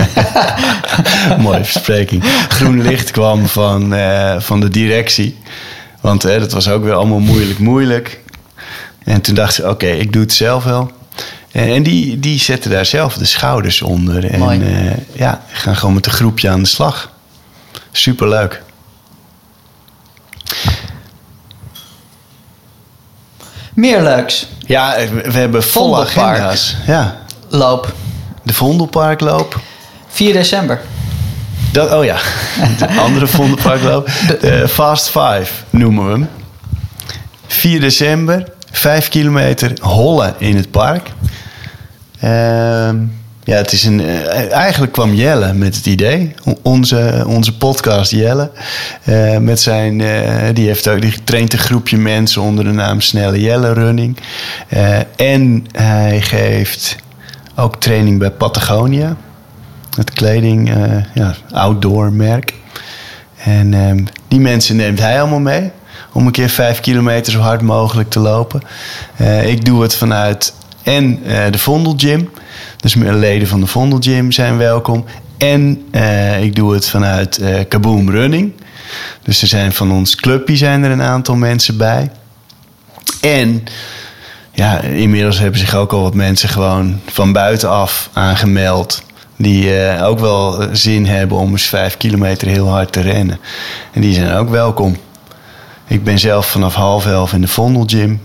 Mooie 1.38 1.64
verspreking. 1.64 2.24
Groen 2.48 2.82
licht 2.82 3.10
kwam 3.10 3.46
van, 3.46 3.94
eh, 3.94 4.40
van 4.40 4.60
de 4.60 4.68
directie. 4.68 5.36
Want 6.00 6.24
eh, 6.24 6.38
dat 6.38 6.52
was 6.52 6.68
ook 6.68 6.84
weer 6.84 6.94
allemaal 6.94 7.18
moeilijk, 7.18 7.58
moeilijk. 7.58 8.20
En 9.04 9.20
toen 9.20 9.34
dacht 9.34 9.54
ze, 9.54 9.68
oké, 9.68 9.86
ik 9.86 10.12
doe 10.12 10.22
het 10.22 10.32
zelf 10.32 10.64
wel. 10.64 10.90
En, 11.52 11.68
en 11.68 11.82
die, 11.82 12.20
die 12.20 12.38
zetten 12.38 12.70
daar 12.70 12.86
zelf 12.86 13.16
de 13.16 13.24
schouders 13.24 13.82
onder. 13.82 14.30
En 14.30 14.62
eh, 14.62 14.92
ja, 15.12 15.42
gaan 15.52 15.76
gewoon 15.76 15.94
met 15.94 16.06
een 16.06 16.12
groepje 16.12 16.48
aan 16.48 16.62
de 16.62 16.68
slag. 16.68 17.12
Superleuk. 17.92 18.62
Meer 23.76 24.02
leuks. 24.02 24.46
Ja, 24.66 24.94
we 25.24 25.38
hebben 25.38 25.62
volle 25.62 25.94
Vondelpark. 25.96 26.36
agenda's. 26.38 26.76
Ja, 26.86 27.16
Loop. 27.48 27.94
de 28.42 28.52
Vondelparkloop. 28.52 29.60
4 30.08 30.32
december. 30.32 30.80
Dat, 31.72 31.92
oh 31.92 32.04
ja, 32.04 32.16
de 32.78 32.86
andere 33.00 33.26
Vondelparkloop. 33.26 34.08
De 34.40 34.68
Fast 34.68 35.06
Five 35.06 35.46
noemen 35.70 36.04
we 36.06 36.10
hem. 36.12 36.28
4 37.46 37.80
december, 37.80 38.48
5 38.70 39.08
kilometer 39.08 39.72
hollen 39.80 40.34
in 40.38 40.56
het 40.56 40.70
park. 40.70 41.10
Ehm, 42.20 42.96
ja, 43.46 43.56
het 43.56 43.72
is 43.72 43.84
een, 43.84 44.00
eh, 44.00 44.52
eigenlijk 44.52 44.92
kwam 44.92 45.14
Jelle 45.14 45.52
met 45.52 45.76
het 45.76 45.86
idee. 45.86 46.34
Onze, 46.62 47.24
onze 47.26 47.56
podcast 47.56 48.10
Jelle. 48.10 48.50
eh, 49.04 49.38
met 49.38 49.60
zijn, 49.60 50.00
eh, 50.00 50.54
die, 50.54 50.66
heeft 50.66 50.88
ook, 50.88 51.00
die 51.00 51.24
traint 51.24 51.52
een 51.52 51.58
groepje 51.58 51.96
mensen 51.96 52.42
onder 52.42 52.64
de 52.64 52.70
naam 52.70 53.00
Snelle 53.00 53.40
Jelle 53.40 53.72
Running. 53.72 54.16
En 55.16 55.66
hij 55.72 56.20
geeft 56.20 56.96
ook 57.54 57.80
training 57.80 58.18
bij 58.18 58.30
Patagonia. 58.30 59.16
Het 59.96 60.10
kleding, 60.10 60.72
ja, 61.14 61.34
outdoor 61.50 62.12
merk. 62.12 62.54
En 63.36 63.74
ehm, 63.74 64.04
die 64.28 64.40
mensen 64.40 64.76
neemt 64.76 64.98
hij 64.98 65.20
allemaal 65.20 65.38
mee. 65.38 65.70
Om 66.12 66.26
een 66.26 66.32
keer 66.32 66.48
vijf 66.48 66.80
kilometer 66.80 67.32
zo 67.32 67.38
hard 67.38 67.62
mogelijk 67.62 68.10
te 68.10 68.20
lopen. 68.20 68.60
Ik 69.44 69.64
doe 69.64 69.82
het 69.82 69.94
vanuit 69.94 70.54
en 70.86 71.20
eh, 71.24 71.50
de 71.50 71.58
Vondel 71.58 71.94
Gym. 71.96 72.30
Dus 72.76 72.94
leden 72.94 73.48
van 73.48 73.60
de 73.60 73.66
Vondel 73.66 73.98
Gym 74.00 74.32
zijn 74.32 74.56
welkom. 74.56 75.04
En 75.36 75.86
eh, 75.90 76.42
ik 76.42 76.54
doe 76.54 76.74
het 76.74 76.88
vanuit 76.88 77.38
eh 77.38 77.60
Kaboom 77.68 78.10
Running. 78.10 78.52
Dus 79.22 79.42
er 79.42 79.48
zijn 79.48 79.72
van 79.72 79.92
ons 79.92 80.14
clubje 80.14 80.56
zijn 80.56 80.82
er 80.82 80.90
een 80.90 81.02
aantal 81.02 81.34
mensen 81.34 81.76
bij. 81.76 82.10
En 83.20 83.64
ja, 84.52 84.80
inmiddels 84.80 85.38
hebben 85.38 85.60
zich 85.60 85.74
ook 85.74 85.92
al 85.92 86.02
wat 86.02 86.14
mensen 86.14 86.48
gewoon 86.48 87.00
van 87.06 87.32
buitenaf 87.32 88.10
aangemeld. 88.12 89.02
Die 89.36 89.70
ook 90.02 90.18
wel 90.18 90.68
zin 90.72 91.06
hebben 91.06 91.38
om 91.38 91.50
eens 91.50 91.66
vijf 91.66 91.96
kilometer 91.96 92.48
heel 92.48 92.68
hard 92.68 92.92
te 92.92 93.00
rennen. 93.00 93.38
En 93.92 94.00
die 94.00 94.14
zijn 94.14 94.32
ook 94.32 94.48
welkom. 94.48 94.96
Ik 95.86 96.04
ben 96.04 96.18
zelf 96.18 96.46
vanaf 96.46 96.74
half 96.74 97.06
elf 97.06 97.32
in 97.32 97.40
de 97.40 97.48
Vondel 97.48 97.84
Gym. 97.86 98.20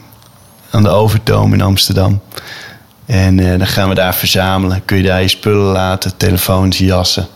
Aan 0.71 0.83
de 0.83 0.89
Overtoom 0.89 1.53
in 1.53 1.61
Amsterdam. 1.61 2.21
En 3.05 3.39
eh, 3.39 3.57
dan 3.57 3.67
gaan 3.67 3.89
we 3.89 3.95
daar 3.95 4.15
verzamelen. 4.15 4.85
Kun 4.85 4.97
je 4.97 5.03
daar 5.03 5.21
je 5.21 5.27
spullen 5.27 5.71
laten, 5.71 6.17
telefoons, 6.17 6.77
jassen. 6.77 7.27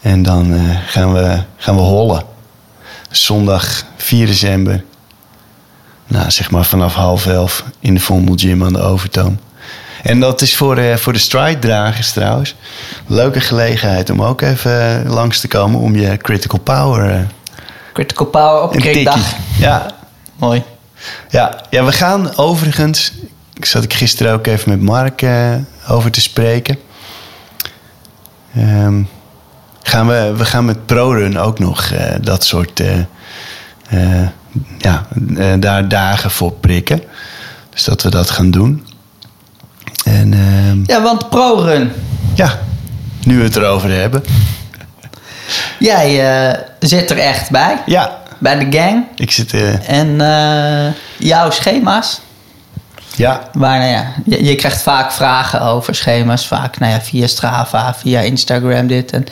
En 0.00 0.22
dan 0.22 0.54
eh, 0.54 0.60
gaan, 0.86 1.12
we, 1.12 1.42
gaan 1.56 1.74
we 1.74 1.80
hollen. 1.80 2.22
Zondag 3.10 3.84
4 3.96 4.26
december 4.26 4.84
nou, 6.06 6.30
zeg 6.30 6.50
maar 6.50 6.64
vanaf 6.64 6.94
half 6.94 7.26
elf 7.26 7.64
in 7.80 7.94
de 7.94 8.00
Vondel 8.00 8.34
Gym 8.36 8.64
aan 8.64 8.72
de 8.72 8.80
Overtoom. 8.80 9.38
En 10.02 10.20
dat 10.20 10.40
is 10.40 10.56
voor, 10.56 10.76
eh, 10.76 10.96
voor 10.96 11.12
de 11.12 11.18
stride-dragers 11.18 12.12
trouwens. 12.12 12.54
Leuke 13.06 13.40
gelegenheid 13.40 14.10
om 14.10 14.22
ook 14.22 14.40
even 14.40 15.08
langs 15.08 15.40
te 15.40 15.48
komen 15.48 15.80
om 15.80 15.96
je 15.96 16.16
critical 16.16 16.58
power 16.58 17.26
Critical 17.92 18.26
Power 18.26 18.62
op 18.62 18.74
een. 18.74 18.80
Krikdag. 18.80 19.34
Ja, 19.58 19.86
Mooi. 20.36 20.62
Ja, 21.28 21.60
ja, 21.70 21.84
we 21.84 21.92
gaan 21.92 22.36
overigens... 22.36 23.12
Ik 23.52 23.64
zat 23.64 23.84
ik 23.84 23.92
gisteren 23.94 24.32
ook 24.32 24.46
even 24.46 24.70
met 24.70 24.80
Mark 24.80 25.22
eh, 25.22 25.54
over 25.88 26.10
te 26.10 26.20
spreken. 26.20 26.78
Ehm, 28.56 29.02
gaan 29.82 30.06
we, 30.06 30.32
we 30.36 30.44
gaan 30.44 30.64
met 30.64 30.86
ProRun 30.86 31.38
ook 31.38 31.58
nog 31.58 31.90
eh, 31.90 32.14
dat 32.20 32.44
soort... 32.44 32.80
eh, 32.80 34.28
ja, 34.78 35.06
daar 35.58 35.88
dagen 35.88 36.30
voor 36.30 36.52
prikken. 36.52 37.02
Dus 37.70 37.84
dat 37.84 38.02
we 38.02 38.10
dat 38.10 38.30
gaan 38.30 38.50
doen. 38.50 38.86
En 40.04 40.32
ehm, 40.34 40.78
Ja, 40.86 41.02
want 41.02 41.28
ProRun. 41.28 41.92
ja, 42.34 42.58
nu 43.24 43.36
we 43.38 43.44
het 43.44 43.56
erover 43.56 43.90
hebben. 43.90 44.22
Jij 45.78 46.08
zit 46.78 47.10
er 47.10 47.18
echt 47.18 47.50
bij. 47.50 47.82
Ja, 47.86 48.22
Bij 48.44 48.58
de 48.58 48.78
gang. 48.78 49.04
ik 49.16 49.30
zit... 49.30 49.52
eh, 49.52 49.88
En 49.88 50.20
eh, 50.20 50.92
jouw 51.18 51.50
schema's. 51.50 52.20
ja, 53.16 53.40
Waar, 53.52 53.78
nou 53.78 53.90
ja, 53.90 54.12
je, 54.24 54.44
je 54.44 54.54
krijgt 54.54 54.82
vaak 54.82 55.12
vragen 55.12 55.60
over 55.60 55.94
schema's. 55.94 56.46
Vaak 56.46 56.78
nou 56.78 56.92
ja, 56.92 57.00
via 57.00 57.26
Strava, 57.26 57.94
via 57.94 58.20
Instagram, 58.20 58.86
dit. 58.86 59.12
En 59.12 59.24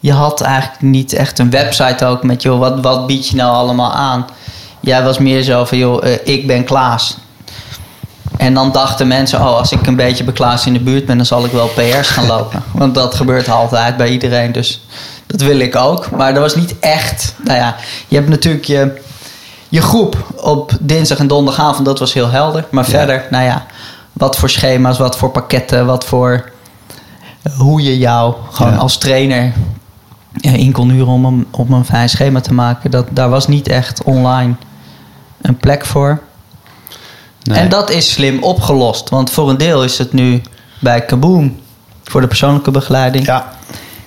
je 0.00 0.12
had 0.12 0.40
eigenlijk 0.40 0.82
niet 0.82 1.12
echt 1.12 1.38
een 1.38 1.50
website 1.50 2.04
ook 2.04 2.22
met... 2.22 2.42
joh, 2.42 2.58
wat, 2.58 2.80
wat 2.80 3.06
bied 3.06 3.28
je 3.28 3.36
nou 3.36 3.54
allemaal 3.54 3.92
aan? 3.92 4.26
Jij 4.80 5.02
was 5.02 5.18
meer 5.18 5.42
zo 5.42 5.64
van, 5.64 5.78
joh, 5.78 6.04
eh, 6.06 6.18
ik 6.24 6.46
ben 6.46 6.64
Klaas. 6.64 7.16
En 8.36 8.54
dan 8.54 8.72
dachten 8.72 9.08
mensen, 9.08 9.38
oh, 9.40 9.56
als 9.56 9.72
ik 9.72 9.86
een 9.86 9.96
beetje 9.96 10.24
bij 10.24 10.34
Klaas 10.34 10.66
in 10.66 10.72
de 10.72 10.80
buurt 10.80 11.06
ben... 11.06 11.16
dan 11.16 11.26
zal 11.26 11.44
ik 11.44 11.50
wel 11.52 11.66
PR's 11.68 12.08
gaan 12.08 12.26
lopen. 12.26 12.62
Want 12.72 12.94
dat 12.94 13.14
gebeurt 13.14 13.48
altijd 13.48 13.96
bij 13.96 14.08
iedereen, 14.08 14.52
dus 14.52 14.80
dat 15.26 15.40
wil 15.40 15.58
ik 15.58 15.76
ook. 15.76 16.10
Maar 16.10 16.32
dat 16.34 16.42
was 16.42 16.54
niet 16.56 16.78
echt... 16.78 17.34
Nou 17.44 17.56
ja, 17.58 17.76
je 18.08 18.16
hebt 18.16 18.28
natuurlijk 18.28 18.64
je 18.64 19.04
je 19.68 19.82
groep 19.82 20.16
op 20.36 20.72
dinsdag 20.80 21.18
en 21.18 21.26
donderdagavond, 21.26 21.86
dat 21.86 21.98
was 21.98 22.12
heel 22.12 22.28
helder. 22.30 22.64
Maar 22.70 22.84
Ja. 22.84 22.90
verder, 22.90 23.26
nou 23.30 23.44
ja, 23.44 23.66
wat 24.12 24.36
voor 24.36 24.50
schema's, 24.50 24.98
wat 24.98 25.16
voor 25.16 25.30
pakketten, 25.30 25.86
wat 25.86 26.04
voor 26.04 26.50
hoe 27.56 27.82
je 27.82 27.98
jou 27.98 28.34
gewoon 28.50 28.72
Ja. 28.72 28.78
als 28.78 28.98
trainer 28.98 29.52
in 30.40 30.72
kon 30.72 30.90
huren 30.90 31.12
om 31.12 31.24
een, 31.24 31.46
om 31.50 31.72
een 31.72 31.84
fijn 31.84 32.08
schema 32.08 32.40
te 32.40 32.54
maken. 32.54 32.90
Dat, 32.90 33.06
daar 33.10 33.28
was 33.28 33.46
niet 33.46 33.68
echt 33.68 34.02
online 34.02 34.54
een 35.40 35.56
plek 35.56 35.84
voor. 35.86 36.20
nee. 37.42 37.58
En 37.58 37.68
dat 37.68 37.90
is 37.90 38.12
slim 38.12 38.42
opgelost. 38.42 39.08
Want 39.08 39.30
voor 39.30 39.50
een 39.50 39.56
deel 39.58 39.84
is 39.84 39.98
het 39.98 40.12
nu 40.12 40.42
bij 40.78 41.00
Kaboom 41.04 41.60
voor 42.04 42.20
de 42.20 42.26
persoonlijke 42.26 42.70
begeleiding. 42.70 43.26
ja, 43.26 43.52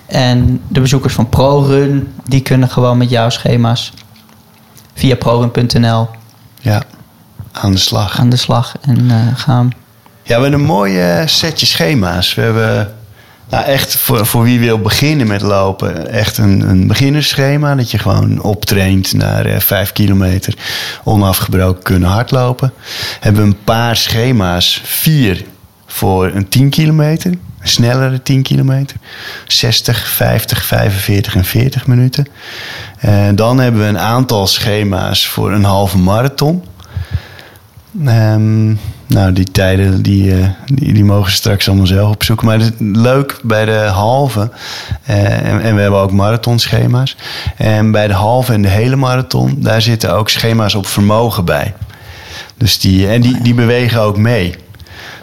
En 0.09 0.61
de 0.67 0.81
bezoekers 0.81 1.13
van 1.13 1.29
ProRun, 1.29 2.13
die 2.25 2.41
kunnen 2.41 2.69
gewoon 2.69 2.97
met 2.97 3.09
jouw 3.09 3.29
schema's 3.29 3.93
via 4.93 5.15
prorun.nl 5.15 6.07
ja, 6.61 6.83
aan 7.51 7.71
de 7.71 7.77
slag. 7.77 8.19
aan 8.19 8.29
de 8.29 8.35
slag 8.35 8.75
en 8.81 9.11
eh, 9.11 9.35
gaan. 9.35 9.71
Ja, 10.23 10.35
we 10.35 10.41
hebben 10.41 10.59
een 10.59 10.65
mooi 10.65 11.23
setje 11.27 11.65
schema's. 11.65 12.35
We 12.35 12.41
hebben 12.41 12.93
Nou, 13.49 13.65
echt 13.65 13.95
voor, 13.95 14.25
voor 14.25 14.43
wie 14.43 14.59
wil 14.59 14.79
beginnen 14.79 15.27
met 15.27 15.41
lopen, 15.41 16.09
echt 16.11 16.37
een, 16.37 16.69
een 16.69 16.87
beginnersschema. 16.87 17.75
Dat 17.75 17.91
je 17.91 17.97
gewoon 17.97 18.41
optraint 18.41 19.13
naar 19.13 19.45
eh, 19.45 19.59
5 19.59 19.91
kilometer 19.91 20.53
onafgebroken 21.03 21.83
kunnen 21.83 22.09
hardlopen. 22.09 22.73
Hebben 23.19 23.41
we 23.41 23.47
een 23.47 23.63
paar 23.63 23.95
schema's. 23.95 24.81
Vier 24.83 25.45
voor 25.91 26.31
een 26.33 26.49
10 26.49 26.69
kilometer, 26.69 27.31
een 27.31 27.67
snellere 27.67 28.21
10 28.21 28.41
kilometer. 28.41 28.97
60, 29.47 30.07
50, 30.07 30.63
45 30.63 31.35
en 31.35 31.45
40 31.45 31.87
minuten. 31.87 32.27
Eh, 32.99 33.27
dan 33.35 33.59
hebben 33.59 33.81
we 33.81 33.87
een 33.87 33.99
aantal 33.99 34.47
schema's 34.47 35.27
voor 35.27 35.51
een 35.51 35.63
halve 35.63 35.97
marathon. 35.97 36.63
Ehm, 38.05 38.67
nou, 39.07 39.33
die 39.33 39.51
tijden 39.51 40.01
die, 40.01 40.39
eh, 40.39 40.47
die, 40.65 40.93
die 40.93 41.05
mogen 41.05 41.31
straks 41.31 41.67
allemaal 41.67 41.87
zelf 41.87 42.11
opzoeken. 42.11 42.47
Maar 42.47 42.59
het 42.59 42.73
is 42.73 42.79
leuk 42.79 43.39
bij 43.43 43.65
de 43.65 43.89
halve. 43.91 44.51
eh, 45.03 45.37
en, 45.37 45.61
en 45.61 45.75
we 45.75 45.81
hebben 45.81 45.99
ook 45.99 46.11
marathonschema's. 46.11 47.15
En 47.57 47.91
bij 47.91 48.07
de 48.07 48.13
halve 48.13 48.53
en 48.53 48.61
de 48.61 48.67
hele 48.67 48.95
marathon, 48.95 49.55
daar 49.57 49.81
zitten 49.81 50.13
ook 50.13 50.29
schema's 50.29 50.75
op 50.75 50.85
vermogen 50.87 51.45
bij. 51.45 51.73
Dus 52.57 52.79
die, 52.79 53.07
en 53.07 53.21
die, 53.21 53.41
die 53.41 53.53
bewegen 53.53 54.01
ook 54.01 54.17
mee. 54.17 54.55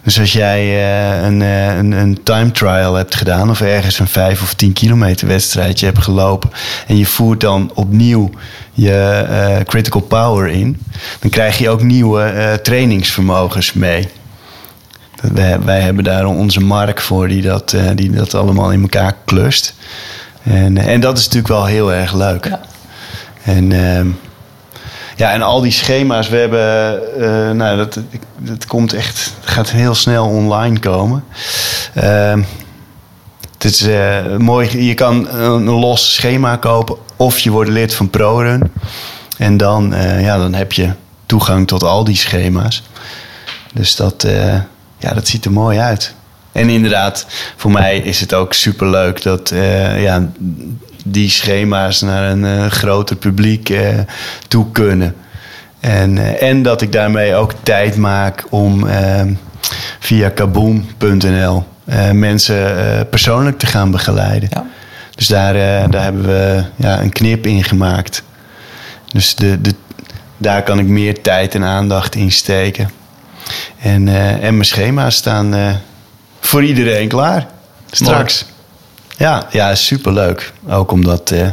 Dus 0.07 0.21
als 0.21 0.33
jij 0.33 0.61
eh, 0.61 1.27
een, 1.27 1.43
eh, 1.43 1.77
een, 1.77 1.93
een 1.93 2.23
time 2.23 2.51
trial 2.51 2.95
hebt 2.95 3.15
gedaan, 3.15 3.51
of 3.51 3.61
ergens 3.61 3.99
een 3.99 4.09
5 4.09 4.43
of 4.43 4.55
10 4.55 4.73
kilometer 4.73 5.27
wedstrijdje 5.27 5.87
hebt 5.87 5.99
gelopen, 5.99 6.51
en 6.87 6.97
je 6.97 7.07
voert 7.07 7.41
dan 7.41 7.71
opnieuw 7.75 8.31
je 8.73 8.93
eh, 9.29 9.65
critical 9.65 10.01
power 10.01 10.49
in, 10.49 10.83
dan 11.21 11.31
krijg 11.31 11.59
je 11.59 11.69
ook 11.69 11.83
nieuwe 11.83 12.59
trainingsvermogens 12.63 13.73
mee. 13.73 14.09
Wij, 15.21 15.61
wij 15.61 15.81
hebben 15.81 16.05
daar 16.05 16.27
onze 16.27 16.61
mark 16.61 17.01
voor 17.01 17.29
die 17.29 17.43
dat, 17.43 17.77
die 17.95 18.11
dat 18.11 18.35
allemaal 18.35 18.73
in 18.73 18.83
elkaar 18.83 19.17
klust. 19.25 19.75
En, 20.43 20.79
en 20.79 21.01
dat 21.01 21.19
is 21.19 21.25
natuurlijk 21.25 21.53
wel 21.53 21.65
heel 21.65 21.93
erg 21.93 22.15
leuk. 22.15 22.45
Ja. 22.45 22.61
En, 23.43 23.73
ehm, 23.73 24.09
ja, 25.17 25.33
en 25.33 25.43
al 25.43 25.61
die 25.61 25.73
schema's, 25.73 26.29
we 26.29 26.37
hebben, 26.37 27.01
eh, 27.21 27.51
nou, 27.51 27.77
dat, 27.77 27.99
dat 28.39 28.67
komt 28.67 28.93
echt, 28.93 29.33
het 29.41 29.51
gaat 29.51 29.71
heel 29.71 29.95
snel 29.95 30.27
online 30.27 30.79
komen. 30.79 31.25
Ehm, 31.95 32.43
het 33.53 33.65
is 33.65 33.83
eh, 33.83 34.37
mooi, 34.39 34.85
je 34.85 34.95
kan 34.95 35.29
een 35.29 35.65
los 35.65 36.15
schema 36.15 36.57
kopen 36.57 36.97
of 37.17 37.39
je 37.39 37.51
wordt 37.51 37.71
lid 37.71 37.95
van 37.95 38.11
ProRun. 38.11 38.73
En 39.39 39.57
dan, 39.57 39.95
eh, 39.95 40.23
ja, 40.23 40.37
dan 40.37 40.55
heb 40.55 40.73
je 40.73 40.91
toegang 41.27 41.67
tot 41.67 41.83
al 41.83 42.05
die 42.05 42.17
schema's. 42.17 42.83
Dus 43.73 43.97
dat, 43.97 44.27
ja, 44.99 45.13
dat 45.15 45.29
ziet 45.29 45.45
er 45.45 45.53
mooi 45.53 45.79
uit. 45.79 46.15
En 46.53 46.69
inderdaad, 46.69 47.27
voor 47.57 47.71
mij 47.71 47.99
is 47.99 48.21
het 48.21 48.35
ook 48.35 48.53
superleuk 48.53 49.23
dat 49.23 49.53
ja, 49.97 50.29
die 51.13 51.31
schema's 51.31 52.01
naar 52.01 52.31
een 52.31 52.45
eh, 52.45 52.67
groter 52.67 53.17
publiek 53.17 53.69
eh, 53.69 53.89
toe 54.49 54.71
kunnen. 54.73 55.15
En, 55.81 56.19
eh, 56.19 56.49
en 56.49 56.63
dat 56.63 56.83
ik 56.83 56.93
daarmee 56.93 57.35
ook 57.35 57.53
tijd 57.63 57.97
maak 57.97 58.45
om 58.51 58.87
eh, 58.89 59.23
via 59.99 60.29
kaboom.nl 60.29 61.65
eh, 61.85 62.11
mensen 62.11 62.79
eh, 62.79 63.01
persoonlijk 63.11 63.59
te 63.59 63.67
gaan 63.67 63.91
begeleiden. 63.91 64.49
Ja. 64.53 64.67
Dus 65.15 65.27
daar, 65.27 65.55
eh, 65.55 65.91
daar 65.91 66.03
hebben 66.03 66.27
we 66.27 66.65
ja, 66.77 67.01
een 67.01 67.13
knip 67.13 67.47
in 67.47 67.65
gemaakt. 67.65 68.23
Dus 69.07 69.35
de, 69.35 69.61
de, 69.61 69.75
daar 70.37 70.63
kan 70.63 70.79
ik 70.79 70.87
meer 70.87 71.23
tijd 71.23 71.55
en 71.55 71.65
aandacht 71.65 72.15
in 72.15 72.33
steken. 72.33 72.91
En, 73.81 74.09
eh, 74.09 74.31
en 74.31 74.53
mijn 74.53 74.65
schema's 74.65 75.17
staan 75.17 75.55
eh, 75.55 75.75
voor 76.41 76.65
iedereen 76.65 77.09
klaar. 77.09 77.47
Straks. 77.91 78.45
Ja, 79.17 79.47
ja, 79.51 79.75
superleuk. 79.75 80.53
Ook 80.69 80.93
om 80.93 81.05
dat 81.05 81.31
eh, 81.31 81.51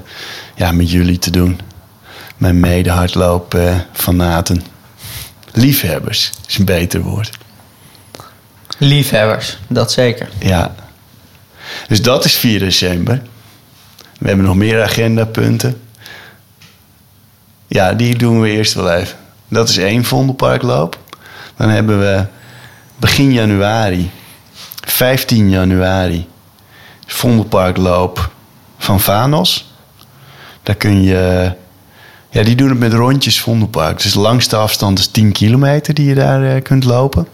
ja, 0.55 0.71
met 0.71 0.91
jullie 0.91 1.19
te 1.19 1.31
doen. 1.31 1.59
Mijn 2.37 2.59
mede-hardloop 2.59 3.53
eh, 3.53 3.75
fanaten. 3.91 4.63
Liefhebbers 5.51 6.31
is 6.47 6.57
een 6.57 6.65
beter 6.65 7.01
woord. 7.01 7.29
Liefhebbers, 8.77 9.57
dat 9.67 9.91
zeker. 9.91 10.29
Ja. 10.39 10.75
Dus 11.87 12.01
dat 12.01 12.25
is 12.25 12.35
4 12.35 12.59
december. 12.59 13.21
We 14.19 14.27
hebben 14.27 14.45
nog 14.45 14.55
meer 14.55 14.83
agendapunten. 14.83 15.81
Ja, 17.67 17.93
die 17.93 18.17
doen 18.17 18.41
we 18.41 18.49
eerst 18.49 18.73
wel 18.73 18.91
even. 18.91 19.17
Dat 19.47 19.69
is 19.69 19.77
één 19.77 20.03
Vondelparkloop. 20.03 20.99
Dan 21.57 21.69
hebben 21.69 21.99
we 21.99 22.25
begin 22.97 23.33
januari, 23.33 24.11
15 24.85 25.49
januari, 25.49 26.27
Vondelparkloop 27.05 28.31
van 28.77 28.99
Vanos. 28.99 29.73
Daar 30.63 30.75
kun 30.75 31.03
je... 31.03 31.51
Ja, 32.29 32.43
die 32.43 32.55
doen 32.55 32.69
het 32.69 32.79
met 32.79 32.93
rondjes 32.93 33.41
Vondelpark. 33.41 34.01
Dus 34.01 34.13
de 34.13 34.19
langste 34.19 34.55
afstand 34.55 34.99
is 34.99 35.07
10 35.07 35.31
kilometer 35.31 35.93
die 35.93 36.05
je 36.05 36.15
daar 36.15 36.55
eh, 36.55 36.61
kunt 36.61 36.83
lopen. 36.83 37.27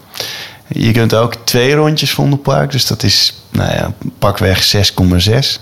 Je 0.68 0.92
kunt 0.92 1.14
ook 1.14 1.34
twee 1.44 1.74
rondjes 1.74 2.10
Vondelpark. 2.10 2.70
Dus 2.70 2.86
dat 2.86 3.02
is 3.02 3.42
nou 3.50 3.72
ja, 3.72 3.92
pakweg 4.18 4.74
6,6. 4.76 5.60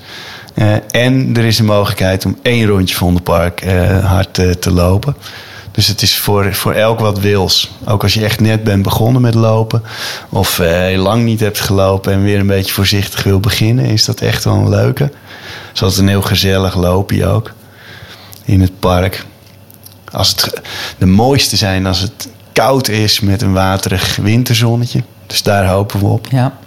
Eh, 0.54 0.74
en 0.90 1.36
er 1.36 1.44
is 1.44 1.58
een 1.58 1.64
mogelijkheid 1.64 2.24
om 2.24 2.38
één 2.42 2.66
rondje 2.66 2.96
Vondelpark 2.96 3.60
eh 3.60 4.04
hard 4.04 4.34
te 4.34 4.70
lopen. 4.72 5.16
Dus 5.78 5.86
het 5.86 6.02
is 6.02 6.16
voor, 6.16 6.54
voor 6.54 6.72
elk 6.72 6.98
wat 6.98 7.18
wils. 7.18 7.70
Ook 7.84 8.02
als 8.02 8.14
je 8.14 8.24
echt 8.24 8.40
net 8.40 8.64
bent 8.64 8.82
begonnen 8.82 9.22
met 9.22 9.34
lopen. 9.34 9.82
Of 10.28 10.58
eh, 10.58 10.70
heel 10.70 11.02
lang 11.02 11.24
niet 11.24 11.40
hebt 11.40 11.60
gelopen 11.60 12.12
en 12.12 12.22
weer 12.22 12.38
een 12.38 12.46
beetje 12.46 12.72
voorzichtig 12.72 13.22
wil 13.22 13.40
beginnen. 13.40 13.84
Is 13.84 14.04
dat 14.04 14.20
echt 14.20 14.44
wel 14.44 14.54
een 14.54 14.68
leuke. 14.68 15.10
Zoals 15.72 15.98
een 15.98 16.08
heel 16.08 16.22
gezellig 16.22 16.74
loopje 16.74 17.26
ook. 17.26 17.52
In 18.44 18.60
het 18.60 18.78
park. 18.78 19.24
Als 20.12 20.28
het 20.28 20.60
de 20.98 21.06
mooiste 21.06 21.56
zijn 21.56 21.86
als 21.86 22.00
het 22.00 22.28
koud 22.52 22.88
is 22.88 23.20
met 23.20 23.42
een 23.42 23.52
waterig 23.52 24.16
winterzonnetje. 24.16 25.02
Dus 25.26 25.42
daar 25.42 25.66
hopen 25.66 26.00
we 26.00 26.06
op. 26.06 26.26
Ja. 26.30 26.58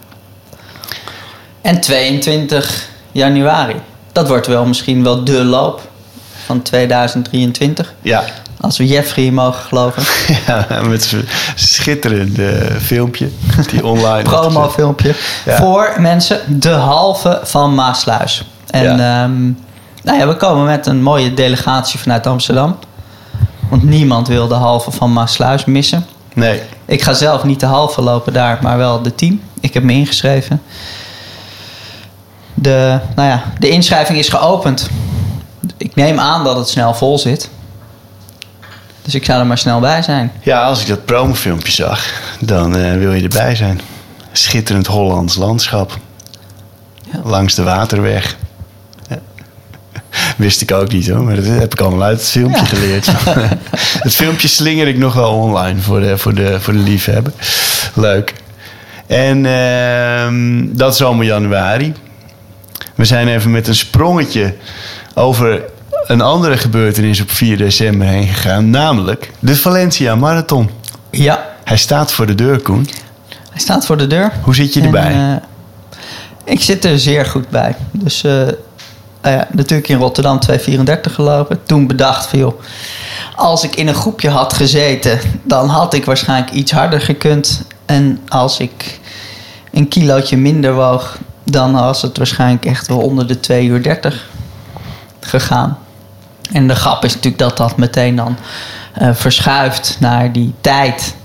En 1.61 1.81
22 1.81 2.89
januari. 3.11 3.75
Dat 4.11 4.27
wordt 4.27 4.47
wel 4.47 4.65
misschien 4.65 5.03
wel 5.03 5.23
de 5.23 5.43
loop 5.43 5.89
van 6.45 6.61
2023. 6.61 7.93
Ja, 8.01 8.23
Als 8.61 8.77
we 8.77 8.87
Jeffrey 8.87 9.31
mogen 9.31 9.61
geloven. 9.63 10.03
ja 10.47 10.67
met 10.87 11.03
zo'n 11.03 11.27
schitterend 11.55 12.39
eh, 12.39 12.75
filmpje 12.81 13.29
die 13.71 13.85
online 13.85 14.21
Promo-filmpje. 14.21 15.15
Ja. 15.45 15.55
Voor 15.57 15.93
mensen 15.97 16.59
de 16.59 16.69
halve 16.69 17.39
van 17.43 17.75
Maasluis. 17.75 18.43
En 18.69 18.83
Ja. 18.83 19.23
ehm, 19.23 19.43
nou 20.03 20.17
ja, 20.19 20.27
we 20.27 20.35
komen 20.35 20.65
met 20.65 20.85
een 20.87 21.03
mooie 21.03 21.33
delegatie 21.33 21.99
vanuit 21.99 22.27
Amsterdam. 22.27 22.77
Want 23.69 23.83
niemand 23.83 24.27
wil 24.27 24.47
de 24.47 24.53
halve 24.53 24.91
van 24.91 25.13
Maasluis 25.13 25.65
missen. 25.65 26.05
Nee, 26.33 26.61
Ik 26.85 27.01
ga 27.01 27.13
zelf 27.13 27.43
niet 27.43 27.59
de 27.59 27.65
halve 27.65 28.01
lopen 28.01 28.33
daar, 28.33 28.59
maar 28.61 28.77
wel 28.77 29.01
de 29.01 29.15
team. 29.15 29.41
Ik 29.59 29.73
heb 29.73 29.83
me 29.83 29.93
ingeschreven. 29.93 30.61
De, 32.53 32.99
nou 33.15 33.29
ja, 33.29 33.43
de 33.59 33.69
inschrijving 33.69 34.17
is 34.19 34.29
geopend. 34.29 34.89
Ik 35.77 35.95
neem 35.95 36.19
aan 36.19 36.43
dat 36.43 36.55
het 36.57 36.69
snel 36.69 36.93
vol 36.93 37.19
zit. 37.19 37.49
Dus 39.03 39.15
ik 39.15 39.25
zou 39.25 39.39
er 39.39 39.45
maar 39.45 39.57
snel 39.57 39.79
bij 39.79 40.01
zijn. 40.01 40.31
ja, 40.41 40.63
als 40.63 40.81
ik 40.81 40.87
dat 40.87 41.05
promofilmpje 41.05 41.71
zag, 41.71 42.05
dan 42.39 42.75
eh, 42.77 42.93
wil 42.97 43.13
je 43.13 43.23
erbij 43.23 43.55
zijn. 43.55 43.81
Schitterend 44.31 44.87
Hollands 44.87 45.35
landschap. 45.35 45.97
Ja. 47.11 47.19
Langs 47.23 47.55
de 47.55 47.63
waterweg. 47.63 48.35
Ja. 49.09 49.19
Wist 50.37 50.61
ik 50.61 50.71
ook 50.71 50.91
niet 50.91 51.09
hoor, 51.09 51.23
maar 51.23 51.35
dat 51.35 51.45
heb 51.45 51.73
ik 51.73 51.79
allemaal 51.79 52.03
uit 52.03 52.17
het 52.19 52.29
filmpje 52.29 52.61
Ja. 52.61 52.65
geleerd. 52.65 53.07
het 54.07 54.15
filmpje 54.15 54.47
slinger 54.47 54.87
ik 54.87 54.97
nog 54.97 55.13
wel 55.13 55.31
online 55.31 55.79
voor 55.81 55.99
de, 55.99 56.17
voor 56.17 56.33
de, 56.33 56.61
voor 56.61 56.73
de 56.73 56.79
liefhebber. 56.79 57.33
Leuk. 57.93 58.33
En 59.07 59.45
ehm, 59.45 60.65
dat 60.69 60.93
is 60.93 61.01
allemaal 61.03 61.25
januari. 61.25 61.93
We 62.95 63.05
zijn 63.05 63.27
even 63.27 63.51
met 63.51 63.67
een 63.67 63.75
sprongetje 63.75 64.55
over 65.13 65.61
een 66.05 66.21
andere 66.21 66.57
gebeurtenis 66.57 67.21
op 67.21 67.31
4 67.31 67.57
december 67.57 68.07
heen 68.07 68.27
gegaan. 68.27 68.69
Namelijk 68.69 69.31
de 69.39 69.55
Valencia 69.55 70.15
Marathon. 70.15 70.69
Ja, 71.11 71.49
Hij 71.63 71.77
staat 71.77 72.11
voor 72.11 72.25
de 72.25 72.35
deur, 72.35 72.59
Koen. 72.61 72.87
hij 73.51 73.59
staat 73.61 73.85
voor 73.85 73.97
de 73.97 74.07
deur. 74.07 74.31
Hoe 74.43 74.55
zit 74.55 74.73
je 74.73 74.79
En, 74.79 74.85
erbij? 74.85 75.11
eh, 75.13 75.35
ik 76.53 76.61
zit 76.61 76.85
er 76.85 76.99
zeer 76.99 77.25
goed 77.25 77.49
bij. 77.49 77.75
Dus 77.91 78.23
eh, 78.23 78.31
nou 79.21 79.43
natuurlijk 79.51 79.87
in 79.89 79.97
Rotterdam 79.97 80.39
234 80.39 81.13
gelopen. 81.15 81.59
Toen 81.65 81.87
bedacht 81.87 82.29
joh, 82.31 82.61
als 83.35 83.63
ik 83.63 83.75
in 83.75 83.87
een 83.87 83.93
groepje 83.95 84.29
had 84.29 84.53
gezeten, 84.53 85.19
dan 85.43 85.67
had 85.69 85.93
ik 85.93 86.05
waarschijnlijk 86.05 86.51
iets 86.53 86.71
harder 86.71 87.01
gekund. 87.01 87.63
En 87.85 88.19
als 88.27 88.59
ik 88.59 88.99
een 89.71 89.87
kilootje 89.87 90.37
minder 90.37 90.73
woog, 90.73 91.17
dan 91.43 91.71
was 91.73 92.01
het 92.01 92.17
waarschijnlijk 92.17 92.65
echt 92.65 92.87
wel 92.87 92.99
onder 92.99 93.27
de 93.27 93.39
2 93.39 93.65
uur 93.65 93.83
30 93.83 94.25
gegaan. 95.19 95.77
En 96.51 96.67
de 96.67 96.75
grap 96.75 97.03
is 97.05 97.13
natuurlijk 97.13 97.43
dat 97.43 97.57
dat 97.57 97.77
meteen 97.77 98.15
dan 98.15 98.37
eh, 98.93 99.09
verschuift 99.13 99.97
naar 99.99 100.31
die 100.31 100.53
tijd 100.61 101.15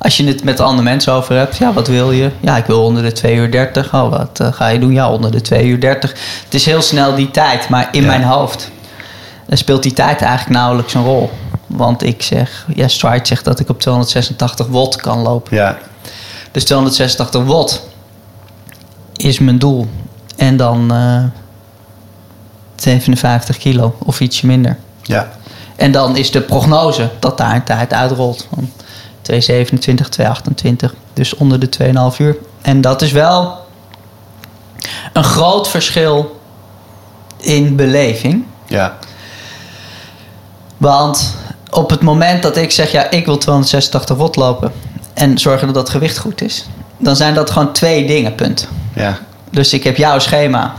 Als 0.00 0.16
je 0.16 0.26
het 0.26 0.44
met 0.44 0.60
andere 0.60 0.82
mensen 0.82 1.12
over 1.12 1.36
hebt, 1.36 1.56
ja, 1.56 1.72
wat 1.72 1.86
wil 1.88 2.10
je? 2.12 2.30
Ja, 2.40 2.56
ik 2.56 2.64
wil 2.66 2.82
onder 2.84 3.02
de 3.02 3.12
2 3.12 3.34
uur 3.36 3.50
30. 3.50 3.94
Oh, 3.94 4.10
wat 4.10 4.40
eh, 4.40 4.52
ga 4.52 4.68
je 4.68 4.78
doen? 4.78 4.92
Ja, 4.92 5.10
onder 5.10 5.30
de 5.30 5.40
2 5.40 5.66
uur 5.66 5.80
30. 5.80 6.10
Het 6.44 6.54
is 6.54 6.64
heel 6.66 6.82
snel 6.82 7.14
die 7.14 7.30
tijd, 7.30 7.68
maar 7.68 7.88
in 7.92 8.00
Ja. 8.02 8.06
mijn 8.06 8.22
hoofd 8.22 8.70
eh, 9.48 9.56
speelt 9.58 9.82
die 9.82 9.92
tijd 9.92 10.20
eigenlijk 10.22 10.58
nauwelijks 10.58 10.94
een 10.94 11.04
rol. 11.04 11.30
Want 11.66 12.02
ik 12.02 12.22
zeg, 12.22 12.66
ja, 12.74 12.88
Stride 12.88 13.26
zegt 13.26 13.44
dat 13.44 13.60
ik 13.60 13.68
op 13.68 13.80
286 13.80 14.66
watt 14.66 14.96
kan 14.96 15.18
lopen. 15.18 15.56
Ja, 15.56 15.78
Dus 16.50 16.64
286 16.64 17.42
watt 17.44 17.82
is 19.16 19.38
mijn 19.38 19.58
doel. 19.58 19.88
En 20.36 20.56
dan 20.56 20.92
57 22.82 23.58
kilo 23.58 23.96
of 23.98 24.20
ietsje 24.20 24.46
minder. 24.46 24.76
ja, 25.02 25.28
En 25.76 25.92
dan 25.92 26.16
is 26.16 26.30
de 26.30 26.40
prognose 26.40 27.10
dat 27.18 27.38
daar 27.38 27.54
een 27.54 27.64
tijd 27.64 27.92
uitrolt 27.92 28.46
van 28.54 28.70
227, 29.22 30.08
228. 30.08 30.94
Dus 31.12 31.34
onder 31.34 31.58
de 31.60 31.68
2,5 32.12 32.16
uur. 32.18 32.36
En 32.62 32.80
dat 32.80 33.02
is 33.02 33.12
wel 33.12 33.66
een 35.12 35.24
groot 35.24 35.68
verschil 35.68 36.40
in 37.36 37.76
beleving. 37.76 38.44
ja, 38.66 38.96
Want 40.76 41.34
op 41.70 41.90
het 41.90 42.00
moment 42.00 42.42
dat 42.42 42.56
ik 42.56 42.70
zeg, 42.70 42.90
ja, 42.92 43.10
ik 43.10 43.24
wil 43.26 43.38
286 43.38 44.16
watt 44.16 44.36
lopen 44.36 44.72
en 45.14 45.38
zorgen 45.38 45.66
dat 45.66 45.74
dat 45.76 45.88
gewicht 45.88 46.18
goed 46.18 46.42
is, 46.42 46.66
dan 46.98 47.16
zijn 47.16 47.34
dat 47.34 47.50
gewoon 47.50 47.72
twee 47.72 48.06
dingen, 48.06 48.34
punt. 48.34 48.68
ja, 48.94 49.18
Dus 49.50 49.72
ik 49.72 49.84
heb 49.84 49.96
jouw 49.96 50.18
schema, 50.18 50.74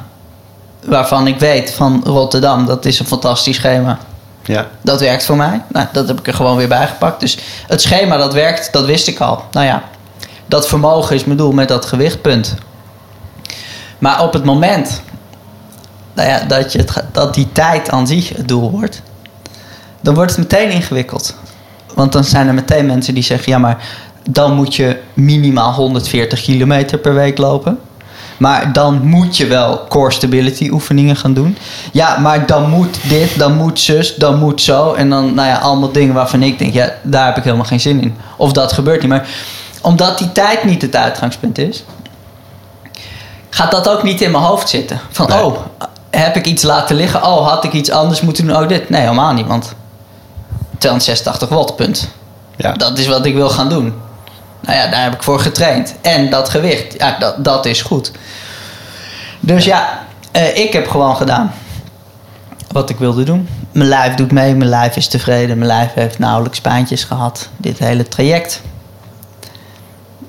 waarvan 0.85 1.27
ik 1.27 1.39
weet 1.39 1.71
van 1.71 2.01
Rotterdam, 2.05 2.65
dat 2.65 2.85
is 2.85 2.99
een 2.99 3.05
fantastisch 3.05 3.55
schema. 3.55 3.97
ja, 4.43 4.67
Dat 4.81 4.99
werkt 4.99 5.25
voor 5.25 5.37
mij. 5.37 5.61
Nou, 5.67 5.87
dat 5.91 6.07
heb 6.07 6.19
ik 6.19 6.27
er 6.27 6.33
gewoon 6.33 6.57
weer 6.57 6.67
bij 6.67 6.87
gepakt. 6.87 7.19
Dus 7.19 7.37
het 7.67 7.81
schema 7.81 8.17
dat 8.17 8.33
werkt, 8.33 8.73
dat 8.73 8.85
wist 8.85 9.07
ik 9.07 9.19
al. 9.19 9.43
Nou 9.51 9.65
ja, 9.65 9.83
dat 10.45 10.67
vermogen 10.67 11.15
is 11.15 11.23
mijn 11.23 11.37
doel 11.37 11.51
met 11.51 11.67
dat 11.67 11.85
gewichtpunt. 11.85 12.55
Maar 13.99 14.23
op 14.23 14.33
het 14.33 14.43
moment 14.43 15.01
nou 16.13 16.29
ja, 16.29 16.43
dat, 16.43 16.71
je 16.71 16.79
het, 16.79 17.03
dat 17.11 17.33
die 17.33 17.51
tijd 17.51 17.89
aan 17.89 18.07
zich 18.07 18.29
het 18.29 18.47
doel 18.47 18.71
wordt, 18.71 19.01
dan 20.01 20.13
wordt 20.13 20.35
het 20.35 20.39
meteen 20.39 20.69
ingewikkeld. 20.69 21.35
Want 21.93 22.11
dan 22.11 22.23
zijn 22.23 22.47
er 22.47 22.53
meteen 22.53 22.85
mensen 22.85 23.13
die 23.13 23.23
zeggen: 23.23 23.51
ja, 23.51 23.57
maar 23.57 23.83
dan 24.29 24.53
moet 24.53 24.75
je 24.75 24.99
minimaal 25.13 25.73
140 25.73 26.41
kilometer 26.41 26.97
per 26.97 27.13
week 27.13 27.37
lopen. 27.37 27.79
Maar 28.39 28.73
dan 28.73 29.07
moet 29.07 29.37
je 29.37 29.47
wel 29.47 29.85
core 29.89 30.11
stability 30.11 30.69
oefeningen 30.69 31.15
gaan 31.15 31.33
doen. 31.33 31.57
Ja, 31.91 32.17
maar 32.17 32.45
dan 32.45 32.69
moet 32.69 32.97
dit, 33.09 33.37
dan 33.39 33.55
moet 33.55 33.79
zus, 33.79 34.15
dan 34.15 34.39
moet 34.39 34.61
zo. 34.61 34.93
En 34.93 35.09
dan, 35.09 35.33
nou 35.33 35.47
ja, 35.47 35.57
allemaal 35.57 35.91
dingen 35.91 36.13
waarvan 36.13 36.43
ik 36.43 36.59
denk, 36.59 36.73
ja, 36.73 36.93
daar 37.03 37.25
heb 37.25 37.37
ik 37.37 37.43
helemaal 37.43 37.65
geen 37.65 37.79
zin 37.79 38.01
in. 38.01 38.15
Of 38.37 38.51
dat 38.51 38.71
gebeurt 38.73 39.01
niet. 39.01 39.09
Maar 39.09 39.27
omdat 39.81 40.17
die 40.17 40.31
tijd 40.31 40.63
niet 40.63 40.81
het 40.81 40.95
uitgangspunt 40.95 41.57
is, 41.57 41.83
gaat 43.49 43.71
dat 43.71 43.89
ook 43.89 44.03
niet 44.03 44.21
in 44.21 44.31
mijn 44.31 44.43
hoofd 44.43 44.69
zitten. 44.69 44.99
Van, 45.09 45.27
Nee. 45.29 45.43
oh, 45.45 45.57
heb 46.09 46.35
ik 46.35 46.45
iets 46.45 46.63
laten 46.63 46.95
liggen? 46.95 47.23
Oh, 47.23 47.47
had 47.47 47.63
ik 47.63 47.73
iets 47.73 47.91
anders 47.91 48.21
moeten 48.21 48.47
doen? 48.47 48.55
Oh, 48.57 48.67
dit. 48.67 48.89
Nee, 48.89 49.01
helemaal 49.01 49.33
niet, 49.33 49.47
want 49.47 49.73
286 50.77 51.49
watt, 51.49 51.75
punt. 51.75 52.09
ja, 52.55 52.71
Dat 52.71 52.97
is 52.97 53.07
wat 53.07 53.25
ik 53.25 53.35
wil 53.35 53.49
gaan 53.49 53.69
doen. 53.69 53.93
Nou 54.59 54.77
ja, 54.77 54.87
daar 54.87 55.03
heb 55.03 55.13
ik 55.13 55.23
voor 55.23 55.39
getraind. 55.39 55.95
En 56.01 56.29
dat 56.29 56.49
gewicht, 56.49 56.93
ja, 56.97 57.15
dat, 57.19 57.43
dat 57.43 57.65
is 57.65 57.81
goed. 57.81 58.11
Dus 59.39 59.65
ja, 59.65 59.99
eh, 60.31 60.57
ik 60.57 60.73
heb 60.73 60.87
gewoon 60.87 61.15
gedaan 61.15 61.53
wat 62.71 62.89
ik 62.89 62.97
wilde 62.97 63.23
doen. 63.23 63.49
Mijn 63.71 63.89
lijf 63.89 64.15
doet 64.15 64.31
mee, 64.31 64.55
mijn 64.55 64.69
lijf 64.69 64.95
is 64.95 65.07
tevreden. 65.07 65.57
Mijn 65.57 65.71
lijf 65.71 65.93
heeft 65.93 66.19
nauwelijks 66.19 66.61
pijntjes 66.61 67.03
gehad. 67.03 67.49
Dit 67.57 67.79
hele 67.79 68.07
traject. 68.07 68.61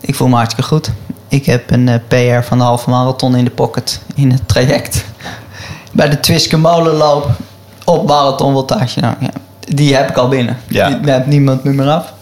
Ik 0.00 0.14
voel 0.14 0.28
me 0.28 0.36
hartstikke 0.36 0.70
goed. 0.70 0.90
Ik 1.28 1.46
heb 1.46 1.70
een 1.70 1.88
eh, 1.88 2.38
PR 2.40 2.46
van 2.46 2.58
de 2.58 2.64
halve 2.64 2.90
marathon 2.90 3.36
in 3.36 3.44
de 3.44 3.50
pocket 3.50 4.00
in 4.14 4.30
het 4.30 4.48
traject. 4.48 5.04
Bij 5.92 6.08
de 6.08 6.20
Twiske 6.20 6.56
molenloop 6.56 7.30
op 7.84 8.06
marathonvoltage. 8.06 9.00
Nou, 9.00 9.14
ja, 9.20 9.30
die 9.58 9.94
heb 9.94 10.10
ik 10.10 10.16
al 10.16 10.28
binnen. 10.28 10.56
Ja. 10.68 10.88
Die 10.88 10.96
neemt 10.96 11.26
niemand 11.26 11.64
meer 11.64 11.90
af. 11.90 12.12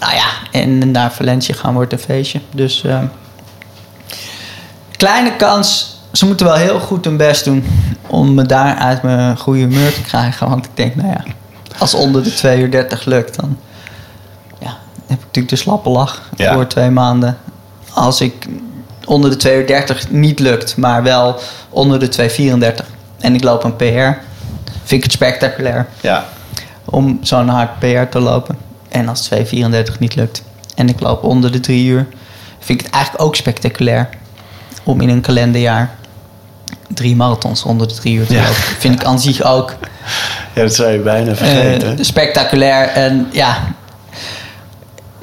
Nou 0.00 0.14
ja, 0.14 0.26
en 0.52 0.90
naar 0.90 1.12
Valencia 1.12 1.54
gaan 1.54 1.74
wordt 1.74 1.92
een 1.92 1.98
feestje. 1.98 2.40
Dus 2.50 2.84
eh, 2.84 2.98
kleine 4.96 5.36
kans. 5.36 5.94
Ze 6.12 6.26
moeten 6.26 6.46
wel 6.46 6.54
heel 6.54 6.80
goed 6.80 7.04
hun 7.04 7.16
best 7.16 7.44
doen 7.44 7.64
om 8.06 8.34
me 8.34 8.42
daar 8.42 8.76
uit 8.76 9.02
mijn 9.02 9.38
goede 9.38 9.60
humeur 9.60 9.92
te 9.92 10.00
krijgen. 10.02 10.48
Want 10.48 10.64
ik 10.64 10.70
denk, 10.74 10.94
nou 10.94 11.08
ja, 11.08 11.24
als 11.78 11.94
onder 11.94 12.22
de 12.22 12.32
2 12.34 12.60
uur 12.60 12.70
30 12.70 13.04
lukt, 13.04 13.36
dan 13.40 13.58
ja, 14.58 14.76
heb 15.06 15.18
ik 15.18 15.24
natuurlijk 15.24 15.48
de 15.48 15.56
slappe 15.56 15.88
lach 15.88 16.22
Ja. 16.36 16.52
voor 16.54 16.66
twee 16.66 16.90
maanden. 16.90 17.38
Als 17.92 18.20
ik 18.20 18.46
onder 19.04 19.30
de 19.30 19.36
2 19.36 19.60
uur 19.60 19.66
30 19.66 20.10
niet 20.10 20.38
lukt, 20.38 20.76
maar 20.76 21.02
wel 21.02 21.40
onder 21.70 21.98
de 21.98 22.08
234 22.08 22.86
en 23.20 23.34
ik 23.34 23.42
loop 23.44 23.64
een 23.64 23.76
PR, 23.76 24.18
vind 24.84 24.90
ik 24.90 25.02
het 25.02 25.12
spectaculair 25.12 25.86
ja, 26.00 26.24
om 26.84 27.18
zo'n 27.22 27.48
hard 27.48 27.78
PR 27.78 28.02
te 28.10 28.20
lopen. 28.20 28.58
En 28.88 29.08
als 29.08 29.20
234 29.22 29.98
niet 29.98 30.14
lukt 30.14 30.42
en 30.74 30.88
ik 30.88 31.00
loop 31.00 31.22
onder 31.24 31.52
de 31.52 31.60
3 31.60 31.86
uur, 31.86 32.06
vind 32.58 32.78
ik 32.80 32.86
het 32.86 32.94
eigenlijk 32.94 33.24
ook 33.24 33.36
spectaculair 33.36 34.08
om 34.84 35.00
in 35.00 35.08
een 35.08 35.20
kalenderjaar 35.20 35.94
drie 36.94 37.16
marathons 37.16 37.62
onder 37.62 37.88
de 37.88 37.94
3 37.94 38.14
uur 38.14 38.26
te 38.26 38.32
Ja. 38.34 38.40
lopen. 38.40 38.54
Vind 38.54 38.94
ik 39.00 39.04
aan 39.06 39.20
zich 39.20 39.42
ook 39.42 39.74
ja, 40.54 40.62
dat 40.62 40.74
zou 40.74 40.90
je 40.90 40.98
bijna 40.98 41.34
vergeten. 41.34 41.98
eh, 41.98 42.04
spectaculair. 42.04 42.88
En 42.88 43.26
ja, 43.32 43.58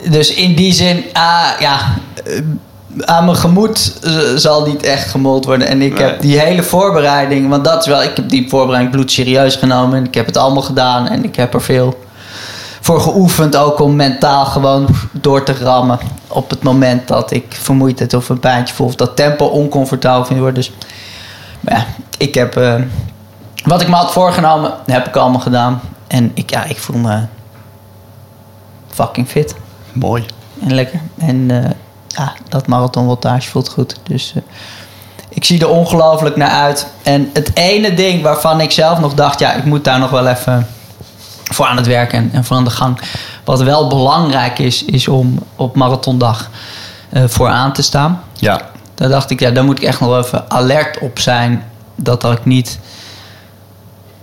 dus 0.09 0.33
in 0.33 0.55
die 0.55 0.73
zin, 0.73 1.03
ah, 1.13 1.49
ja, 1.59 1.79
eh, 2.25 2.39
aan 3.05 3.25
mijn 3.25 3.37
gemoed 3.37 3.99
eh, 4.03 4.11
zal 4.35 4.65
niet 4.67 4.83
echt 4.83 5.09
gemold 5.09 5.45
worden. 5.45 5.67
En 5.67 5.81
ik 5.81 5.93
Nee. 5.93 6.03
heb 6.07 6.21
die 6.21 6.39
hele 6.39 6.63
voorbereiding, 6.63 7.49
want 7.49 7.65
dat 7.65 7.79
is 7.81 7.87
wel, 7.87 8.03
ik 8.03 8.15
heb 8.15 8.29
die 8.29 8.49
voorbereiding 8.49 8.91
bloed 8.95 9.11
serieus 9.11 9.55
genomen. 9.55 9.97
En 9.97 10.05
ik 10.05 10.13
heb 10.13 10.25
het 10.25 10.37
allemaal 10.37 10.61
gedaan 10.63 11.07
en 11.07 11.23
ik 11.23 11.35
heb 11.35 11.53
er 11.53 11.61
veel 11.61 12.02
voor 12.83 13.01
geoefend, 13.01 13.55
ook 13.55 13.79
om 13.79 13.95
mentaal 13.95 14.45
gewoon 14.45 14.87
door 15.11 15.43
te 15.43 15.53
rammen. 15.53 15.99
Op 16.27 16.49
het 16.49 16.63
moment 16.63 17.07
dat 17.07 17.31
ik 17.31 17.45
vermoeidheid 17.49 18.13
of 18.13 18.29
een 18.29 18.39
pijntje 18.39 18.75
voel, 18.75 18.87
of 18.87 18.95
dat 18.95 19.15
tempo 19.15 19.45
oncomfortabel 19.45 20.25
vind 20.25 20.39
worden. 20.39 20.55
Dus 20.55 20.71
maar 21.59 21.73
ja, 21.75 21.85
ik 22.17 22.33
heb 22.33 22.57
eh, 22.57 22.75
wat 23.63 23.81
ik 23.81 23.87
me 23.87 23.95
had 23.95 24.11
voorgenomen, 24.11 24.73
heb 24.85 25.07
ik 25.07 25.15
allemaal 25.15 25.39
gedaan. 25.39 25.81
En 26.07 26.31
ik, 26.33 26.49
ja, 26.49 26.63
ik 26.63 26.77
voel 26.77 26.97
me 26.97 27.25
fucking 28.87 29.27
fit 29.27 29.55
Mooi. 29.91 30.25
en 30.61 30.73
lekker. 30.73 30.99
En 31.17 31.51
eh, 31.51 31.69
ja, 32.07 32.33
dat 32.49 32.67
marathonvoltage 32.67 33.49
voelt 33.49 33.69
goed. 33.69 33.99
Dus 34.03 34.33
eh, 34.35 34.41
ik 35.29 35.45
zie 35.45 35.59
er 35.59 35.69
ongelooflijk 35.69 36.35
naar 36.35 36.51
uit. 36.51 36.87
En 37.03 37.29
het 37.33 37.51
ene 37.53 37.93
ding 37.93 38.23
waarvan 38.23 38.61
ik 38.61 38.71
zelf 38.71 38.99
nog 38.99 39.13
dacht, 39.13 39.39
ja, 39.39 39.53
ik 39.53 39.65
moet 39.65 39.83
daar 39.83 39.99
nog 39.99 40.09
wel 40.09 40.27
even 40.27 40.67
voor 41.43 41.65
aan 41.65 41.77
het 41.77 41.87
werken 41.87 42.17
en, 42.17 42.29
en 42.33 42.43
voor 42.43 42.57
aan 42.57 42.63
de 42.63 42.69
gang. 42.69 42.99
Wat 43.43 43.61
wel 43.61 43.87
belangrijk 43.87 44.59
is, 44.59 44.85
is 44.85 45.07
om 45.07 45.39
op 45.55 45.75
marathondag 45.75 46.49
eh 47.09 47.23
voor 47.27 47.47
aan 47.49 47.73
te 47.73 47.81
staan. 47.81 48.21
Ja, 48.33 48.61
Daar 48.95 49.09
dacht 49.09 49.29
ik, 49.29 49.39
ja, 49.39 49.51
daar 49.51 49.63
moet 49.63 49.77
ik 49.77 49.83
echt 49.83 49.99
nog 49.99 50.17
even 50.17 50.51
alert 50.51 50.99
op 50.99 51.19
zijn. 51.19 51.63
Dat, 51.95 52.21
dat 52.21 52.31
ik 52.37 52.45
niet 52.45 52.79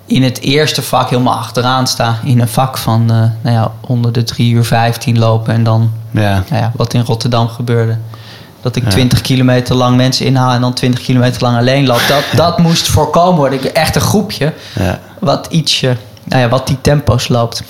in 0.07 0.23
het 0.23 0.41
eerste 0.41 0.83
vak 0.83 1.11
helemaal 1.11 1.35
achteraan 1.39 1.87
sta. 1.87 2.19
In 2.25 2.41
een 2.41 2.49
vak 2.49 2.79
van 2.79 3.01
eh, 3.11 3.17
nou 3.43 3.57
ja, 3.57 3.73
onder 3.81 4.13
de 4.13 4.23
3 4.23 4.53
uur 4.53 4.65
15 4.65 5.19
lopen. 5.19 5.55
En 5.55 5.63
dan, 5.65 5.93
ja, 6.11 6.45
nou 6.49 6.63
ja, 6.63 6.73
wat 6.77 6.95
in 6.95 7.01
Rotterdam 7.05 7.49
gebeurde. 7.49 7.99
Dat 8.63 8.77
ik 8.77 8.85
Ja. 8.85 8.91
20 8.91 9.21
kilometer 9.21 9.75
lang 9.75 9.97
mensen 9.97 10.27
inhaal 10.27 10.53
en 10.53 10.61
dan 10.61 10.73
20 10.75 11.03
kilometer 11.05 11.43
lang 11.43 11.57
alleen 11.57 11.87
loop. 11.87 12.03
Dat, 12.09 12.25
dat 12.37 12.59
moest 12.59 12.89
voorkomen 12.89 13.37
worden. 13.39 13.59
Ik 13.59 13.65
echt 13.65 13.95
een 13.95 14.01
groepje 14.01 14.53
ja, 14.79 14.99
wat 15.19 15.47
ietsje, 15.51 15.97
nou 16.31 16.43
ja, 16.43 16.49
wat 16.49 16.67
die 16.67 16.81
tempo's 16.81 17.29
loopt. 17.29 17.63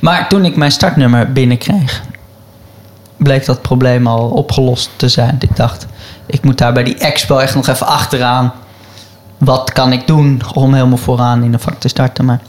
Maar 0.00 0.28
toen 0.28 0.44
ik 0.44 0.56
mijn 0.56 0.72
startnummer 0.72 1.32
binnenkreeg, 1.32 2.02
bleek 3.16 3.46
dat 3.46 3.62
probleem 3.62 4.06
al 4.06 4.28
opgelost 4.28 4.90
te 4.96 5.08
zijn. 5.08 5.36
Ik 5.40 5.56
dacht, 5.56 5.86
ik 6.26 6.42
moet 6.42 6.58
daar 6.58 6.72
bij 6.72 6.84
die 6.84 6.98
expo 6.98 7.38
echt 7.38 7.54
nog 7.54 7.66
even 7.68 7.86
achteraan. 7.86 8.52
Wat 9.38 9.72
kan 9.72 9.92
ik 9.92 10.06
doen 10.06 10.42
om 10.54 10.74
helemaal 10.74 10.96
vooraan 10.96 11.42
in 11.42 11.52
een 11.52 11.60
vak 11.60 11.80
te 11.80 11.88
starten? 11.88 12.24
Maar 12.24 12.40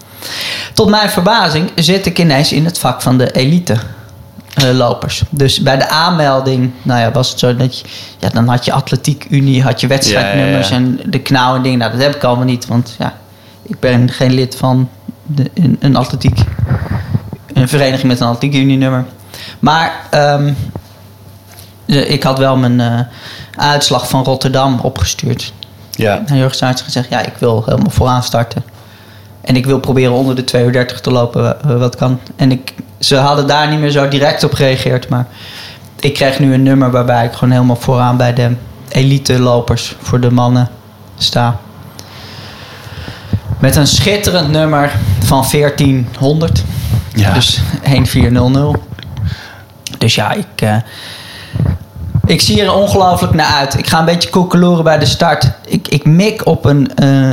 tot 0.74 0.90
mijn 0.90 1.10
verbazing 1.10 1.72
zit 1.76 2.06
ik 2.06 2.20
ineens 2.20 2.52
in 2.52 2.66
het 2.66 2.80
vak 2.80 3.02
van 3.02 3.18
de 3.18 3.32
elite. 3.32 3.78
eh, 4.54 4.70
lopers. 4.72 5.24
Dus 5.30 5.60
bij 5.62 5.78
de 5.78 5.88
aanmelding, 5.90 6.72
nou 6.82 7.00
ja, 7.00 7.12
was 7.12 7.30
het 7.30 7.40
zo 7.40 7.56
dat 7.56 7.80
je, 7.80 7.86
ja, 8.20 8.30
dan 8.30 8.48
had 8.48 8.66
je 8.66 8.72
atletiek 8.72 9.26
unie, 9.30 9.64
had 9.64 9.82
je 9.82 9.88
wedstrijdnummers 9.88 10.70
Ja, 10.70 10.76
ja, 10.76 10.82
en 10.82 11.00
de 11.06 11.20
knauw 11.20 11.56
en 11.56 11.62
dingen. 11.62 11.80
Nou, 11.80 11.92
dat 11.92 12.02
heb 12.02 12.16
ik 12.16 12.24
allemaal 12.24 12.46
niet, 12.46 12.68
want 12.68 12.96
ja, 13.00 13.14
ik 13.64 13.80
ben 13.80 14.10
geen 14.10 14.34
lid 14.34 14.56
van 14.56 14.90
de, 15.26 15.52
een, 15.54 15.78
een 15.80 15.96
atletiek, 15.96 16.40
een 17.54 17.68
vereniging 17.68 18.08
met 18.08 18.20
een 18.20 18.28
atletiek 18.28 18.62
unienummer. 18.62 19.06
Maar 19.60 20.08
ehm, 20.10 20.54
ik 21.86 22.24
had 22.24 22.38
wel 22.38 22.58
mijn 22.58 22.80
eh, 22.80 23.00
uitslag 23.58 24.10
van 24.10 24.24
Rotterdam 24.24 24.80
opgestuurd. 24.80 25.54
ja, 25.92 26.22
En 26.26 26.38
Jurgen 26.38 26.58
Zuids 26.58 26.82
gezegd, 26.82 27.10
ja, 27.10 27.20
ik 27.20 27.34
wil 27.38 27.64
helemaal 27.66 27.92
vooraan 27.92 28.24
starten. 28.24 28.64
En 29.42 29.56
ik 29.56 29.66
wil 29.66 29.80
proberen 29.80 30.14
onder 30.14 30.36
de 30.36 30.44
2 30.44 30.66
uur 30.66 30.72
30 30.72 31.02
te 31.02 31.12
lopen 31.12 31.58
wat 31.80 31.96
kan. 31.96 32.20
En 32.36 32.52
ik, 32.52 32.74
ze 33.00 33.16
hadden 33.16 33.48
daar 33.48 33.70
niet 33.70 33.80
meer 33.80 33.90
zo 33.92 34.08
direct 34.08 34.44
op 34.44 34.54
gereageerd. 34.54 35.10
Maar 35.10 35.28
ik 36.00 36.14
kreeg 36.14 36.40
nu 36.40 36.54
een 36.54 36.64
nummer 36.64 36.92
waarbij 36.92 37.26
ik 37.26 37.34
gewoon 37.34 37.54
helemaal 37.54 37.76
vooraan 37.76 38.18
bij 38.18 38.34
de 38.34 38.56
elite 38.90 39.40
lopers 39.40 39.96
voor 40.02 40.20
de 40.20 40.32
mannen 40.32 40.70
sta. 41.18 41.60
Met 43.64 43.76
een 43.76 43.88
schitterend 43.88 44.50
nummer 44.50 44.92
van 45.20 45.46
1400. 45.52 46.64
Ja. 47.14 47.34
Dus 47.34 47.62
1400. 47.84 48.82
Dus 49.98 50.16
ja, 50.16 50.32
ik, 50.32 50.46
eh, 50.56 50.76
ik 52.26 52.42
zie 52.42 52.62
er 52.62 52.74
ongelooflijk 52.74 53.34
naar 53.34 53.54
uit. 53.54 53.78
Ik 53.78 53.88
ga 53.88 54.00
een 54.00 54.06
beetje 54.06 54.30
koekeloeren 54.30 54.84
bij 54.84 55.00
de 55.00 55.06
start. 55.06 55.52
Ik, 55.66 55.88
ik 55.88 56.06
mik 56.06 56.46
op 56.46 56.66
een... 56.66 56.96
eh, 56.96 57.30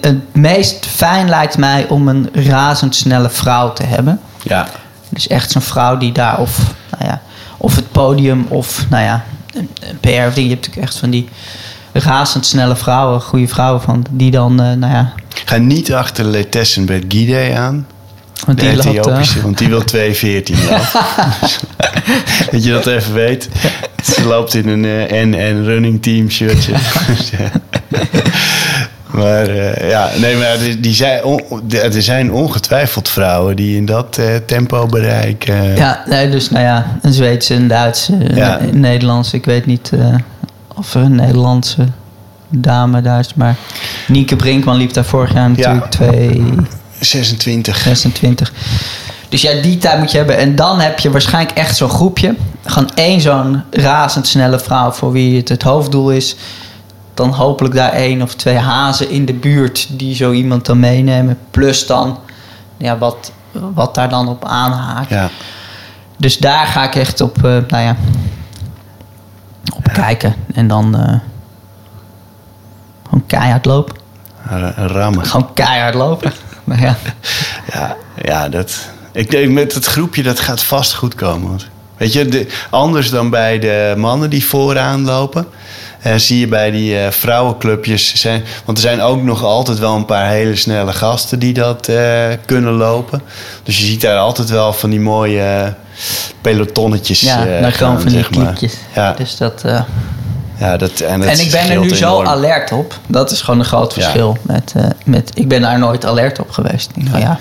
het 0.00 0.34
meest 0.34 0.86
fijn 0.86 1.28
lijkt 1.28 1.58
mij 1.58 1.86
om 1.88 2.08
een 2.08 2.28
razendsnelle 2.32 3.30
vrouw 3.30 3.72
te 3.72 3.82
hebben. 3.82 4.20
Ja. 4.42 4.68
Dus 5.08 5.26
echt 5.26 5.50
zo'n 5.50 5.62
vrouw 5.62 5.96
die 5.96 6.12
daar 6.12 6.38
of, 6.38 6.58
nou 6.90 7.04
ja, 7.10 7.20
of 7.56 7.76
het 7.76 7.92
podium 7.92 8.46
of 8.48 8.86
nou 8.90 9.04
ja, 9.04 9.24
een, 9.54 9.70
een 9.80 10.00
PR 10.00 10.08
of 10.08 10.34
ding. 10.34 10.46
Je 10.48 10.54
hebt 10.54 10.66
natuurlijk 10.66 10.86
echt 10.86 10.96
van 10.96 11.10
die 11.10 11.28
razendsnelle 12.04 12.76
vrouwen, 12.76 13.20
goede 13.20 13.48
vrouwen 13.48 13.80
van 13.82 14.04
die 14.10 14.30
dan, 14.30 14.60
eh, 14.62 14.72
nou 14.72 14.92
ja, 14.92 15.12
Ga 15.44 15.56
niet 15.56 15.92
achter 15.94 16.24
Letessenbert 16.24 17.04
Guide 17.08 17.54
aan. 17.56 17.86
want 18.46 18.58
die 18.60 18.68
loopt, 18.76 18.84
eh, 18.86 18.92
Ethiopische, 18.94 19.42
want 19.42 19.58
die 19.58 19.68
wil 19.68 19.82
2.14 19.94 20.54
lopen. 20.70 20.80
dat 22.50 22.64
je 22.64 22.70
dat 22.70 22.86
even 22.86 23.14
weet. 23.14 23.48
Ze 24.04 24.24
loopt 24.26 24.54
in 24.54 24.68
een 24.68 24.84
eh, 24.84 25.22
NN 25.24 25.64
running 25.64 26.02
team 26.02 26.30
shirtje. 26.30 26.72
Maar 29.10 29.48
eh, 29.48 29.90
ja, 29.90 30.10
nee, 30.20 30.36
maar 30.36 30.58
die, 30.58 30.80
die 30.80 30.94
zijn, 30.94 31.24
on- 31.24 31.42
er 31.72 32.02
zijn 32.02 32.32
ongetwijfeld 32.32 33.08
vrouwen 33.08 33.56
die 33.56 33.76
in 33.76 33.84
dat 33.86 34.18
eh, 34.18 34.26
tempo 34.46 34.86
bereiken. 34.86 35.76
ja, 35.76 36.02
nee, 36.08 36.30
dus 36.30 36.50
nou 36.50 36.64
ja, 36.64 36.98
een 37.02 37.12
Zweedse, 37.12 37.54
een 37.54 37.68
Duitse, 37.68 38.12
een- 38.12 38.36
Ja. 38.36 38.60
een 38.60 38.80
Nederlandse. 38.80 39.36
Ik 39.36 39.44
weet 39.44 39.66
niet 39.66 39.90
eh, 39.98 40.14
of 40.76 40.94
een 40.94 41.14
Nederlandse 41.14 41.86
dame 42.48 43.00
daar 43.00 43.18
is, 43.18 43.34
maar 43.34 43.56
Nienke 44.06 44.36
Brinkman 44.36 44.76
liep 44.76 44.92
daar 44.92 45.04
vorig 45.04 45.32
jaar 45.32 45.50
natuurlijk 45.50 45.90
2 45.90 46.54
26. 47.00 47.76
26. 47.76 48.52
Dus 49.28 49.42
ja, 49.42 49.62
die 49.62 49.78
tijd 49.78 49.98
moet 49.98 50.10
je 50.10 50.16
hebben. 50.16 50.36
En 50.36 50.56
dan 50.56 50.80
heb 50.80 50.98
je 50.98 51.10
waarschijnlijk 51.10 51.56
echt 51.56 51.76
zo'n 51.76 51.88
groepje. 51.88 52.34
Gewoon 52.64 52.90
één 52.94 53.20
zo'n 53.20 53.62
razendsnelle 53.70 54.58
vrouw 54.58 54.90
voor 54.90 55.12
wie 55.12 55.36
het 55.36 55.48
het 55.48 55.62
hoofddoel 55.62 56.10
is. 56.10 56.36
Dan 57.14 57.30
hopelijk 57.30 57.74
daar 57.74 57.92
één 57.92 58.22
of 58.22 58.34
twee 58.34 58.56
hazen 58.56 59.10
in 59.10 59.24
de 59.24 59.32
buurt 59.32 59.86
die 59.90 60.14
zo 60.14 60.32
iemand 60.32 60.66
dan 60.66 60.80
meenemen. 60.80 61.38
Plus 61.50 61.86
dan 61.86 62.18
ja, 62.76 62.98
wat, 62.98 63.32
wat 63.74 63.94
daar 63.94 64.08
dan 64.08 64.28
op 64.28 64.44
aanhaakt. 64.44 65.08
Ja. 65.08 65.30
Dus 66.16 66.38
daar 66.38 66.66
ga 66.66 66.84
ik 66.84 66.94
echt 66.94 67.20
op, 67.20 67.36
eh, 67.36 67.42
nou 67.42 67.82
ja, 67.82 67.96
op 69.76 69.88
kijken. 69.92 70.34
En 70.54 70.68
dan 70.68 70.96
eh, 70.96 71.14
gewoon 73.04 73.26
keihard 73.26 73.64
lopen. 73.64 73.94
R- 74.50 74.80
Rammen. 74.80 75.26
Gewoon 75.26 75.52
keihard 75.54 75.94
lopen. 75.94 76.32
Nou 76.64 76.80
ja. 76.86 76.96
Ja, 77.72 77.96
ja 78.22 78.48
dat, 78.48 78.88
ik 79.12 79.30
denk 79.30 79.52
met 79.52 79.74
het 79.74 79.84
groepje 79.84 80.22
dat 80.22 80.40
gaat 80.40 80.62
vast 80.62 80.94
goed 80.94 81.14
komen. 81.14 81.48
Want, 81.48 81.66
weet 81.96 82.12
je, 82.12 82.26
de, 82.26 82.46
anders 82.70 83.10
dan 83.10 83.30
bij 83.30 83.58
de 83.58 83.94
mannen 83.96 84.30
die 84.30 84.44
vooraan 84.46 85.04
lopen. 85.04 85.46
eh, 86.00 86.14
zie 86.16 86.38
je 86.40 86.48
bij 86.48 86.70
die 86.70 86.98
eh, 86.98 87.10
vrouwenclubjes. 87.10 88.14
Zijn, 88.14 88.44
want 88.64 88.78
er 88.78 88.84
zijn 88.84 89.00
ook 89.00 89.22
nog 89.22 89.42
altijd 89.44 89.78
wel 89.78 89.94
een 89.96 90.04
paar 90.04 90.28
hele 90.28 90.56
snelle 90.56 90.92
gasten 90.92 91.38
die 91.38 91.52
dat 91.52 91.88
eh, 91.88 92.24
kunnen 92.44 92.72
lopen. 92.72 93.22
Dus 93.62 93.78
je 93.78 93.84
ziet 93.86 94.00
daar 94.00 94.18
altijd 94.18 94.50
wel 94.50 94.72
van 94.72 94.90
die 94.90 95.00
mooie 95.00 95.40
eh, 95.42 95.66
pelotonnetjes. 96.52 97.20
Ja, 97.20 97.46
eh, 97.46 97.62
dan 97.62 97.72
gewoon 97.72 98.00
van 98.00 98.08
die 98.10 98.18
zeg 98.18 98.30
maar. 98.34 98.44
kliekjes. 98.44 98.74
Ja, 98.94 99.12
Dus 99.12 99.36
dat, 99.36 99.62
eh, 99.64 99.80
ja, 100.56 100.76
dat, 100.76 101.00
en, 101.00 101.20
dat 101.20 101.28
en 101.28 101.40
ik 101.40 101.50
ben 101.50 101.70
er 101.70 101.78
nu 101.80 101.94
zo 101.94 102.06
enorm. 102.08 102.26
alert 102.26 102.72
op. 102.72 102.98
Dat 103.06 103.30
is 103.30 103.40
gewoon 103.40 103.58
een 103.60 103.66
groot 103.66 103.94
Ja. 103.94 104.02
verschil. 104.02 104.36
Met, 104.42 104.72
eh, 104.76 104.84
met, 105.04 105.30
ik 105.34 105.48
ben 105.48 105.60
daar 105.60 105.78
nooit 105.78 106.04
alert 106.06 106.40
op 106.40 106.50
geweest. 106.50 106.90
Ik 106.94 107.06
van 107.10 107.20
ja, 107.20 107.38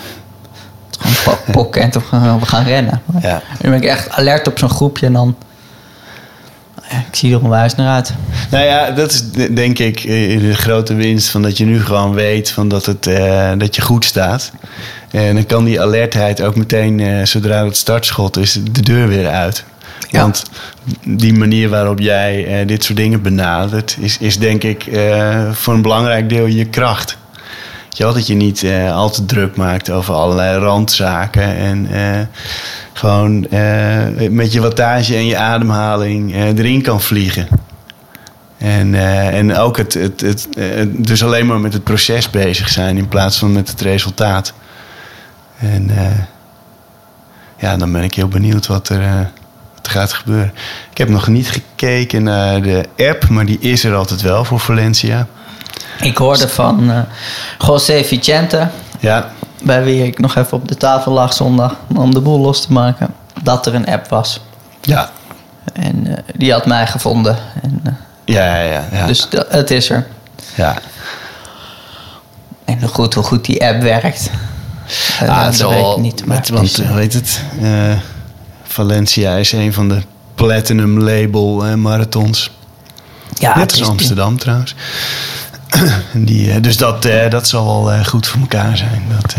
het 1.00 1.10
is 1.12 1.18
gewoon 1.18 1.38
po- 1.46 1.52
pokken 1.62 1.88
of 1.88 2.10
we 2.10 2.18
gaan, 2.18 2.40
we 2.40 2.46
gaan 2.46 2.64
rennen. 2.64 3.02
Maar 3.06 3.22
Ja. 3.22 3.42
Nu 3.62 3.70
ben 3.70 3.78
ik 3.82 3.86
echt 3.90 4.12
alert 4.12 4.48
op 4.48 4.58
zo'n 4.60 4.70
groepje 4.70 5.06
en 5.06 5.14
dan... 5.14 5.36
ik 7.10 7.16
zie 7.16 7.34
er 7.34 7.42
onwijs 7.44 7.76
naar 7.76 7.88
uit. 7.96 8.14
Nou 8.52 8.66
ja, 8.66 8.92
dat 8.92 9.12
is 9.12 9.32
de- 9.32 9.54
denk 9.54 9.80
ik 9.80 9.98
eh, 10.00 10.40
de 10.40 10.54
grote 10.54 10.94
winst 10.94 11.30
van 11.30 11.42
dat 11.42 11.58
je 11.58 11.66
nu 11.66 11.82
gewoon 11.84 12.14
weet 12.14 12.52
van 12.52 12.68
dat, 12.68 12.86
het, 12.86 13.08
eh, 13.08 13.52
dat 13.58 13.76
je 13.76 13.82
goed 13.82 14.06
staat. 14.06 14.52
En 15.12 15.36
dan 15.36 15.46
kan 15.46 15.66
die 15.66 15.82
alertheid 15.82 16.42
ook 16.42 16.56
meteen, 16.56 17.00
eh, 17.00 17.26
zodra 17.26 17.66
het 17.66 17.78
startschot 17.78 18.38
is, 18.38 18.60
de 18.72 18.82
deur 18.82 19.08
weer 19.08 19.28
uit. 19.28 19.64
Ja. 20.10 20.22
Want 20.22 20.44
die 21.04 21.34
manier 21.34 21.70
waarop 21.70 22.00
jij 22.00 22.64
dit 22.66 22.84
soort 22.84 22.98
dingen 22.98 23.22
benadert, 23.22 23.98
is, 24.00 24.18
is 24.18 24.38
denk 24.38 24.64
ik 24.64 24.86
voor 25.52 25.74
een 25.74 25.82
belangrijk 25.82 26.30
deel 26.30 26.46
je 26.46 26.66
kracht. 26.66 27.18
Dat 27.98 28.28
je 28.28 28.36
niet 28.36 28.64
eh, 28.64 28.96
al 28.96 29.10
te 29.10 29.26
druk 29.26 29.56
maakt 29.56 29.90
over 29.90 30.14
allerlei 30.14 30.60
randzaken. 30.60 31.56
En 31.56 31.88
eh, 31.92 32.22
gewoon 32.94 33.50
eh, 33.50 34.30
met 34.30 34.54
je 34.54 34.62
wattage 34.62 35.16
en 35.16 35.26
je 35.26 35.38
ademhaling 35.38 36.36
erin 36.36 36.82
kan 36.82 37.02
vliegen. 37.02 37.48
En, 38.58 38.96
en 39.34 39.56
ook 39.56 39.78
het, 39.78 39.94
het, 39.94 40.22
het, 40.22 40.48
dus 40.98 41.24
alleen 41.24 41.46
maar 41.46 41.60
met 41.60 41.74
het 41.74 41.84
proces 41.84 42.30
bezig 42.30 42.70
zijn 42.70 42.98
in 42.98 43.08
plaats 43.08 43.38
van 43.38 43.52
met 43.52 43.70
het 43.70 43.82
resultaat. 43.82 44.54
En 45.58 45.92
ja, 47.58 47.78
dan 47.78 47.92
ben 47.92 48.04
ik 48.04 48.14
heel 48.14 48.28
benieuwd 48.28 48.68
wat 48.68 48.90
er, 48.90 49.32
wat 49.76 49.86
er 49.86 49.92
gaat 49.92 50.14
gebeuren. 50.14 50.54
Ik 50.92 50.98
heb 50.98 51.10
nog 51.10 51.28
niet 51.28 51.50
gekeken 51.50 52.24
naar 52.24 52.62
de 52.62 52.86
app, 52.98 53.30
maar 53.30 53.46
die 53.46 53.60
is 53.60 53.84
er 53.84 53.96
altijd 53.96 54.22
wel 54.22 54.46
voor 54.46 54.60
Valencia. 54.60 55.28
Ik 56.02 56.18
hoorde 56.18 56.48
van 56.50 56.92
eh 56.92 57.00
José 57.68 58.04
Vicente, 58.04 58.68
Ja, 59.00 59.32
bij 59.64 59.84
wie 59.84 60.04
ik 60.06 60.20
nog 60.20 60.36
even 60.36 60.58
op 60.58 60.68
de 60.68 60.76
tafel 60.78 61.12
lag 61.12 61.34
zondag 61.34 61.76
om 61.96 62.14
de 62.14 62.20
boel 62.22 62.40
los 62.40 62.62
te 62.66 62.72
maken, 62.72 63.14
dat 63.44 63.66
er 63.66 63.76
een 63.76 63.86
app 63.88 64.08
was. 64.10 64.40
ja, 64.82 65.10
En 65.74 66.08
eh, 66.08 66.24
die 66.36 66.52
had 66.52 66.66
mij 66.66 66.88
gevonden. 66.88 67.38
En, 67.64 67.80
eh, 67.84 67.94
ja, 68.26 68.56
ja. 68.56 68.64
ja, 68.72 68.84
ja. 68.92 69.06
Dus 69.06 69.28
dat- 69.30 69.46
het 69.52 69.72
is 69.72 69.90
er. 69.90 70.08
ja. 70.56 70.76
En 72.66 72.80
hoe 72.80 72.90
goed, 72.90 73.14
hoe 73.14 73.24
goed 73.24 73.46
die 73.46 73.66
app 73.68 73.82
werkt. 73.82 74.30
Ah, 75.28 75.46
het 75.46 75.56
zal 75.56 75.70
weet 75.70 75.86
ik 75.96 75.98
niet. 75.98 76.26
Maar 76.26 76.38
met- 76.38 76.50
want 76.50 76.78
heet 76.84 77.14
het? 77.14 77.42
Valencia 78.64 79.36
is 79.36 79.52
een 79.52 79.74
van 79.74 79.90
de 79.90 80.02
platinum 80.36 81.00
label 81.04 81.78
marathons. 81.78 82.52
ja, 83.34 83.58
Net 83.58 83.72
als 83.80 83.90
Amsterdam 83.90 84.38
trouwens. 84.38 84.76
En 86.14 86.26
die, 86.30 86.52
eh, 86.52 86.62
dus 86.62 86.78
dat, 86.78 87.06
eh, 87.06 87.30
dat 87.30 87.48
zal 87.48 87.66
wel 87.66 87.94
eh, 87.94 88.06
goed 88.06 88.28
voor 88.28 88.40
elkaar 88.42 88.78
zijn. 88.78 89.04
Dat. 89.10 89.36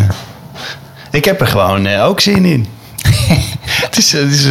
Ik 1.11 1.25
heb 1.25 1.41
er 1.41 1.47
gewoon 1.47 1.89
ook 1.89 2.21
zin 2.21 2.45
in. 2.45 2.67
het 3.87 3.97
is, 3.97 4.13
het 4.13 4.31
is, 4.33 4.47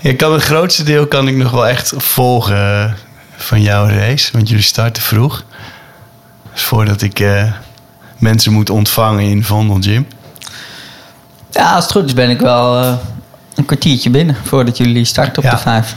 ik 0.00 0.16
kan 0.16 0.32
het 0.32 0.42
grootste 0.42 0.82
deel 0.82 1.06
kan 1.06 1.28
ik 1.28 1.36
nog 1.36 1.50
wel 1.50 1.66
echt 1.66 1.92
volgen 1.96 2.96
van 3.36 3.62
jouw 3.62 3.86
race. 3.86 4.32
Want 4.32 4.48
jullie 4.48 4.64
starten 4.64 5.02
vroeg. 5.02 5.44
Dus 6.52 6.62
voordat 6.62 7.02
ik 7.02 7.24
mensen 8.18 8.52
moet 8.52 8.70
ontvangen 8.70 9.24
in 9.24 9.44
Vondel 9.44 9.76
Gym. 9.80 10.06
Ja, 11.50 11.74
als 11.74 11.84
het 11.84 11.92
goed 11.92 12.04
is 12.04 12.14
ben 12.14 12.30
ik 12.30 12.40
wel 12.40 12.98
een 13.54 13.64
kwartiertje 13.64 14.10
binnen 14.10 14.36
voordat 14.44 14.76
jullie 14.76 15.04
starten 15.04 15.36
op 15.36 15.44
Ja. 15.44 15.50
de 15.50 15.58
vijf. 15.58 15.94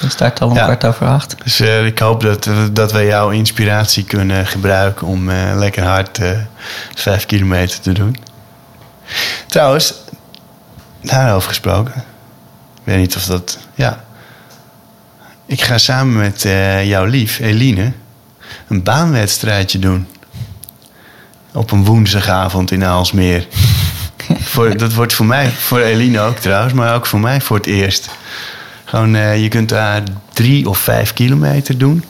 Dan 0.00 0.10
start 0.10 0.40
al 0.40 0.48
om 0.48 0.54
Ja. 0.54 0.64
kwart 0.64 0.84
over 0.84 1.06
acht. 1.06 1.34
Dus 1.42 1.60
eh, 1.60 1.86
ik 1.86 1.98
hoop 1.98 2.20
dat, 2.20 2.48
dat 2.72 2.92
wij 2.92 3.06
jouw 3.06 3.30
inspiratie 3.30 4.04
kunnen 4.04 4.46
gebruiken 4.46 5.06
om 5.06 5.30
eh, 5.30 5.52
lekker 5.54 5.84
hard 5.84 6.18
eh, 6.18 6.30
vijf 6.94 7.26
kilometer 7.26 7.80
te 7.80 7.92
doen. 7.92 8.16
Trouwens, 9.46 9.94
daarover 11.02 11.48
gesproken. 11.48 11.94
Ik 12.74 12.82
weet 12.84 12.98
niet 12.98 13.16
of 13.16 13.24
dat. 13.24 13.58
Ja. 13.74 14.04
Ik 15.46 15.62
ga 15.62 15.78
samen 15.78 16.16
met 16.16 16.42
jouw 16.86 17.04
lief, 17.04 17.38
Eline, 17.38 17.92
een 18.68 18.82
baanwedstrijdje 18.82 19.78
doen. 19.78 20.08
Op 21.52 21.70
een 21.70 21.84
woensdagavond 21.84 22.70
in 22.70 22.84
Aalsmeer. 22.84 23.46
voor, 24.52 24.76
dat 24.76 24.92
wordt 24.92 25.14
voor 25.14 25.26
mij, 25.26 25.50
voor 25.50 25.80
Eline 25.80 26.20
ook 26.20 26.36
trouwens, 26.38 26.72
maar 26.72 26.94
ook 26.94 27.06
voor 27.06 27.20
mij 27.20 27.40
voor 27.40 27.56
het 27.56 27.66
eerst. 27.66 28.08
Gewoon, 28.86 29.14
eh, 29.14 29.42
je 29.42 29.48
kunt 29.48 29.68
daar 29.68 30.02
drie 30.32 30.68
of 30.68 30.78
vijf 30.78 31.12
kilometer 31.12 31.78
doen. 31.78 32.04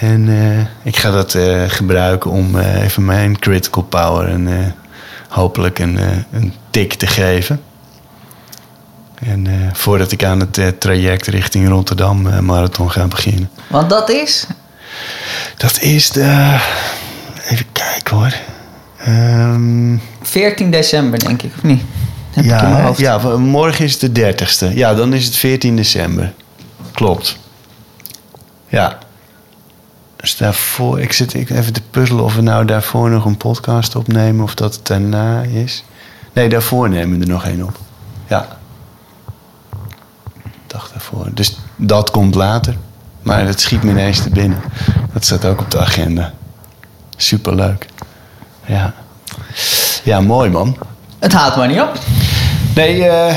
En 0.00 0.28
eh, 0.28 0.86
ik 0.86 0.96
ga 0.96 1.10
dat 1.10 1.34
eh, 1.34 1.62
gebruiken 1.66 2.30
om 2.30 2.58
even 2.58 3.04
mijn 3.04 3.38
critical 3.38 3.82
power 3.82 4.28
en 4.28 4.74
hopelijk 5.28 5.78
een, 5.78 5.98
een 6.32 6.52
tik 6.70 6.94
te 6.94 7.06
geven. 7.06 7.60
En 9.14 9.70
voordat 9.72 10.12
ik 10.12 10.24
aan 10.24 10.40
het 10.40 10.80
traject 10.80 11.26
richting 11.26 11.68
Rotterdam 11.68 12.44
marathon 12.44 12.90
ga 12.90 13.06
beginnen. 13.06 13.50
Want 13.66 13.90
dat 13.90 14.10
is... 14.10 14.46
Dat 15.56 15.80
is 15.80 16.10
de. 16.10 16.58
Even 17.48 17.66
kijken 17.72 18.16
hoor. 18.16 18.34
Ehm, 18.96 19.96
14 20.22 20.70
december, 20.70 21.18
denk 21.18 21.42
ik, 21.42 21.52
of 21.56 21.62
niet? 21.62 21.82
Heb 22.46 22.54
ik 22.56 22.62
in 22.62 22.68
mijn 22.68 22.82
ja, 22.82 22.86
hoofd. 22.86 22.98
ja, 23.00 23.36
morgen 23.36 23.84
is 23.84 23.98
de 23.98 24.10
30ste. 24.10 24.74
Ja, 24.74 24.94
dan 24.94 25.12
is 25.12 25.24
het 25.24 25.36
14 25.36 25.76
december. 25.76 26.32
Klopt. 26.92 27.38
Ja. 28.68 28.98
Dus 30.16 30.36
daarvoor, 30.36 31.00
ik 31.00 31.12
zit 31.12 31.34
ik 31.34 31.50
even 31.50 31.72
te 31.72 31.80
puzzelen 31.90 32.24
of 32.24 32.34
we 32.34 32.40
nou 32.40 32.64
daarvoor 32.64 33.10
nog 33.10 33.24
een 33.24 33.36
podcast 33.36 33.96
opnemen 33.96 34.44
of 34.44 34.54
dat 34.54 34.74
het 34.74 34.86
daarna 34.86 35.42
is. 35.42 35.84
Nee, 36.32 36.48
daarvoor 36.48 36.88
nemen 36.88 37.18
we 37.18 37.24
er 37.24 37.30
nog 37.30 37.44
één 37.44 37.62
op. 37.62 37.78
Ja. 38.26 38.48
Dag 40.66 40.90
daarvoor. 40.90 41.26
Dus 41.34 41.58
dat 41.76 42.10
komt 42.10 42.34
later. 42.34 42.76
Maar 43.22 43.46
dat 43.46 43.60
schiet 43.60 43.82
me 43.82 43.90
ineens 43.90 44.22
te 44.22 44.30
binnen. 44.30 44.58
Dat 45.12 45.24
staat 45.24 45.44
ook 45.44 45.60
op 45.60 45.70
de 45.70 45.78
agenda. 45.78 46.32
Superleuk. 47.16 47.86
Ja. 48.66 48.94
Ja, 50.04 50.20
mooi 50.20 50.50
man. 50.50 50.76
Het 51.18 51.32
houdt 51.32 51.56
maar 51.56 51.68
niet 51.68 51.80
op. 51.80 51.98
Nee, 52.78 53.04
eh, 53.04 53.34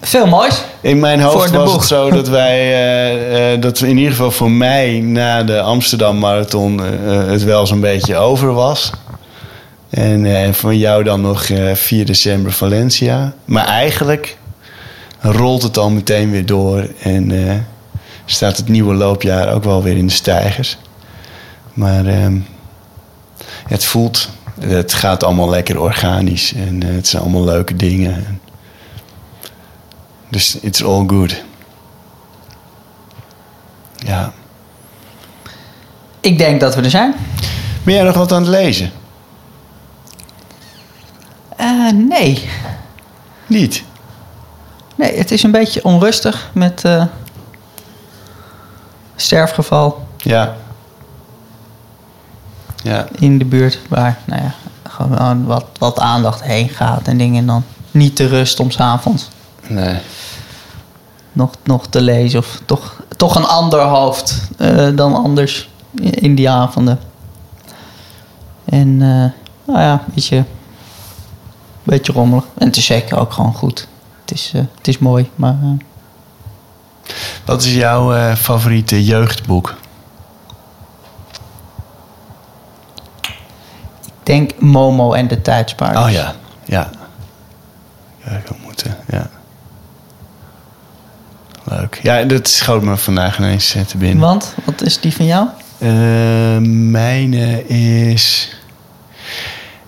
Veel 0.00 0.26
moois. 0.26 0.64
in 0.80 0.98
mijn 0.98 1.20
hoofd 1.20 1.50
was 1.50 1.72
het 1.72 1.84
zo 1.84 2.10
dat 2.10 2.28
wij, 2.42 2.58
eh, 2.58 3.52
eh, 3.52 3.60
dat 3.60 3.80
in 3.80 3.96
ieder 3.96 4.10
geval 4.10 4.30
voor 4.30 4.50
mij 4.50 5.00
na 5.00 5.42
de 5.42 5.60
Amsterdam 5.60 6.18
Marathon 6.18 6.78
het 7.28 7.44
wel 7.44 7.66
zo'n 7.66 7.80
beetje 7.80 8.16
over 8.16 8.52
was. 8.52 8.90
En 9.90 10.54
voor 10.54 10.74
jou 10.74 11.04
dan 11.04 11.20
nog 11.20 11.44
eh 11.44 11.74
4 11.74 12.06
december 12.06 12.52
Valencia. 12.52 13.32
Maar 13.44 13.66
eigenlijk 13.66 14.36
rolt 15.20 15.62
het 15.62 15.78
al 15.78 15.90
meteen 15.90 16.30
weer 16.30 16.46
door 16.46 16.88
en 17.02 17.32
staat 18.24 18.56
het 18.56 18.68
nieuwe 18.68 18.94
loopjaar 18.94 19.54
ook 19.54 19.64
wel 19.64 19.82
weer 19.82 19.96
in 19.96 20.06
de 20.06 20.12
stijgers. 20.12 20.78
Maar 21.72 22.06
ehm, 22.06 22.38
het 23.66 23.84
voelt, 23.84 24.28
het 24.60 24.92
gaat 24.92 25.24
allemaal 25.24 25.50
lekker 25.50 25.80
organisch 25.80 26.54
en 26.54 26.82
het 26.84 27.06
zijn 27.06 27.22
allemaal 27.22 27.44
leuke 27.44 27.76
dingen. 27.76 28.40
Dus 30.30 30.58
it's 30.60 30.82
all 30.84 31.04
good. 31.06 31.42
Ja. 33.96 34.32
Ik 36.20 36.38
denk 36.38 36.60
dat 36.60 36.74
we 36.74 36.82
er 36.82 36.90
zijn. 36.90 37.14
Ben 37.82 37.94
jij 37.94 38.02
nog 38.02 38.16
wat 38.16 38.32
aan 38.32 38.40
het 38.42 38.50
lezen? 38.50 38.90
Eh, 41.56 41.90
nee. 41.92 42.48
Niet? 43.46 43.82
Nee, 44.96 45.16
het 45.18 45.30
is 45.30 45.42
een 45.42 45.50
beetje 45.50 45.84
onrustig 45.84 46.50
met 46.52 46.84
eh, 46.84 47.04
sterfgeval 49.16 50.06
Ja. 50.16 50.56
Ja. 52.82 53.06
in 53.18 53.38
de 53.38 53.44
buurt. 53.44 53.78
Waar 53.88 54.18
nou 54.24 54.42
ja, 54.42 54.54
gewoon 54.88 55.44
wat, 55.44 55.64
wat 55.78 55.98
aandacht 55.98 56.42
heen 56.42 56.68
gaat 56.68 57.08
en 57.08 57.16
dingen. 57.16 57.38
En 57.38 57.46
dan 57.46 57.64
niet 57.90 58.16
te 58.16 58.26
rust 58.26 58.60
om 58.60 58.70
s'avonds 58.70 59.28
Nee. 59.70 59.98
nog, 61.32 61.50
nog 61.64 61.86
te 61.86 62.00
lezen. 62.00 62.38
Of 62.38 62.60
toch, 62.64 63.02
toch 63.16 63.34
een 63.34 63.44
ander 63.44 63.80
hoofd 63.80 64.48
eh, 64.58 64.88
dan 64.94 65.14
anders 65.14 65.68
in 66.00 66.34
die 66.34 66.50
avonden. 66.50 67.00
En 68.64 69.02
eh, 69.02 69.30
nou 69.64 69.80
ja, 69.84 69.92
een 69.92 70.14
beetje, 70.14 70.44
beetje 71.82 72.12
rommelig. 72.12 72.44
En 72.58 72.66
het 72.66 72.76
is 72.76 72.84
zeker 72.84 73.18
ook 73.18 73.32
gewoon 73.32 73.54
goed. 73.54 73.88
Het 74.20 74.30
is, 74.30 74.52
eh, 74.54 74.62
het 74.76 74.88
is 74.88 74.98
mooi, 74.98 75.30
maar... 75.34 75.56
Wat 77.44 77.62
is 77.62 77.74
jouw 77.74 78.14
eh, 78.14 78.34
favoriete 78.34 79.04
jeugdboek? 79.04 79.74
Ik 84.04 84.12
denk 84.22 84.60
Momo 84.60 85.12
en 85.12 85.28
de 85.28 85.42
tijdspaarders. 85.42 86.06
Oh 86.06 86.12
ja. 86.12 86.34
Ja. 86.64 86.90
Ja, 88.24 88.30
ik 88.30 88.46
had 88.46 88.58
moeten. 88.62 88.96
Ja. 89.08 89.30
Leuk. 91.70 92.00
Ja, 92.02 92.22
dat 92.22 92.48
schoot 92.48 92.82
me 92.82 92.96
vandaag 92.96 93.38
ineens 93.38 93.74
eh, 93.74 93.82
te 93.82 93.96
binnen. 93.96 94.18
Want, 94.18 94.54
wat 94.64 94.82
is 94.82 95.00
die 95.00 95.12
van 95.16 95.26
jou? 95.26 95.48
Eh, 95.78 95.88
mijne 96.90 97.66
is. 97.68 98.56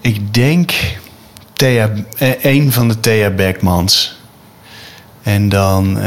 Ik 0.00 0.34
denk. 0.34 0.72
Thea, 1.52 1.90
eh, 2.18 2.44
een 2.44 2.72
van 2.72 2.88
de 2.88 3.00
Thea 3.00 3.30
Beckmans. 3.30 4.20
En 5.22 5.48
dan. 5.48 5.98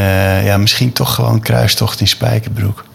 ja, 0.44 0.58
misschien 0.58 0.92
toch 0.92 1.14
gewoon 1.14 1.40
Kruistocht 1.40 2.00
in 2.00 2.08
Spijkerbroek. 2.08 2.86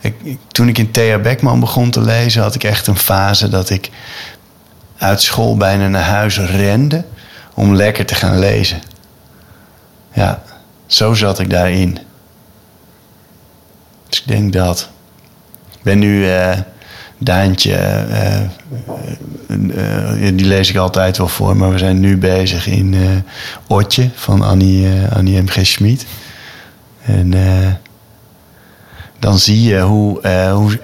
Ik, 0.00 0.14
ik- 0.22 0.38
toen 0.48 0.68
ik 0.68 0.78
in 0.78 0.90
Thea 0.90 1.18
Beckman 1.18 1.60
begon 1.60 1.90
te 1.90 2.00
lezen, 2.00 2.42
had 2.42 2.54
ik 2.54 2.64
echt 2.64 2.86
een 2.86 2.96
fase 2.98 3.48
dat 3.48 3.70
ik 3.70 3.90
uit 4.98 5.22
school 5.22 5.56
bijna 5.56 5.88
naar 5.88 6.02
huis 6.02 6.38
rende 6.38 7.04
om 7.54 7.74
lekker 7.74 8.06
te 8.06 8.14
gaan 8.14 8.38
lezen. 8.38 8.82
Ja, 10.12 10.42
zo 10.94 11.14
zat 11.14 11.38
ik 11.38 11.50
daarin. 11.50 11.98
Dus 14.08 14.20
ik 14.20 14.28
denk 14.28 14.52
dat. 14.52 14.90
Ik 15.72 15.82
ben 15.82 15.98
nu 15.98 16.28
eh 16.28 16.58
Daantje, 17.18 17.74
eh, 17.74 18.40
eh, 18.40 18.48
die 20.34 20.46
lees 20.46 20.70
ik 20.70 20.76
altijd 20.76 21.16
wel 21.16 21.28
voor, 21.28 21.56
maar 21.56 21.70
we 21.70 21.78
zijn 21.78 22.00
nu 22.00 22.16
bezig 22.16 22.66
in 22.66 22.94
Otje 23.66 24.10
van 24.14 24.42
Annie, 24.42 24.88
Annie 25.14 25.42
M.G. 25.42 25.66
Schmid. 25.66 26.06
En 27.02 27.34
dan 29.18 29.38
zie 29.38 29.62
je 29.62 29.80
hoe, 29.80 30.28
hoe 30.52 30.78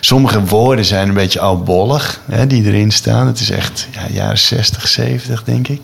sommige 0.00 0.44
woorden 0.44 0.84
zijn 0.84 1.08
een 1.08 1.14
beetje 1.14 1.40
oudbollig, 1.40 2.20
hè, 2.30 2.46
die 2.46 2.64
erin 2.64 2.90
staan. 2.90 3.26
Het 3.26 3.40
is 3.40 3.50
echt 3.50 3.88
ja, 3.92 4.06
jaren 4.10 4.38
60, 4.38 4.88
70 4.88 5.44
denk 5.44 5.68
ik. 5.68 5.80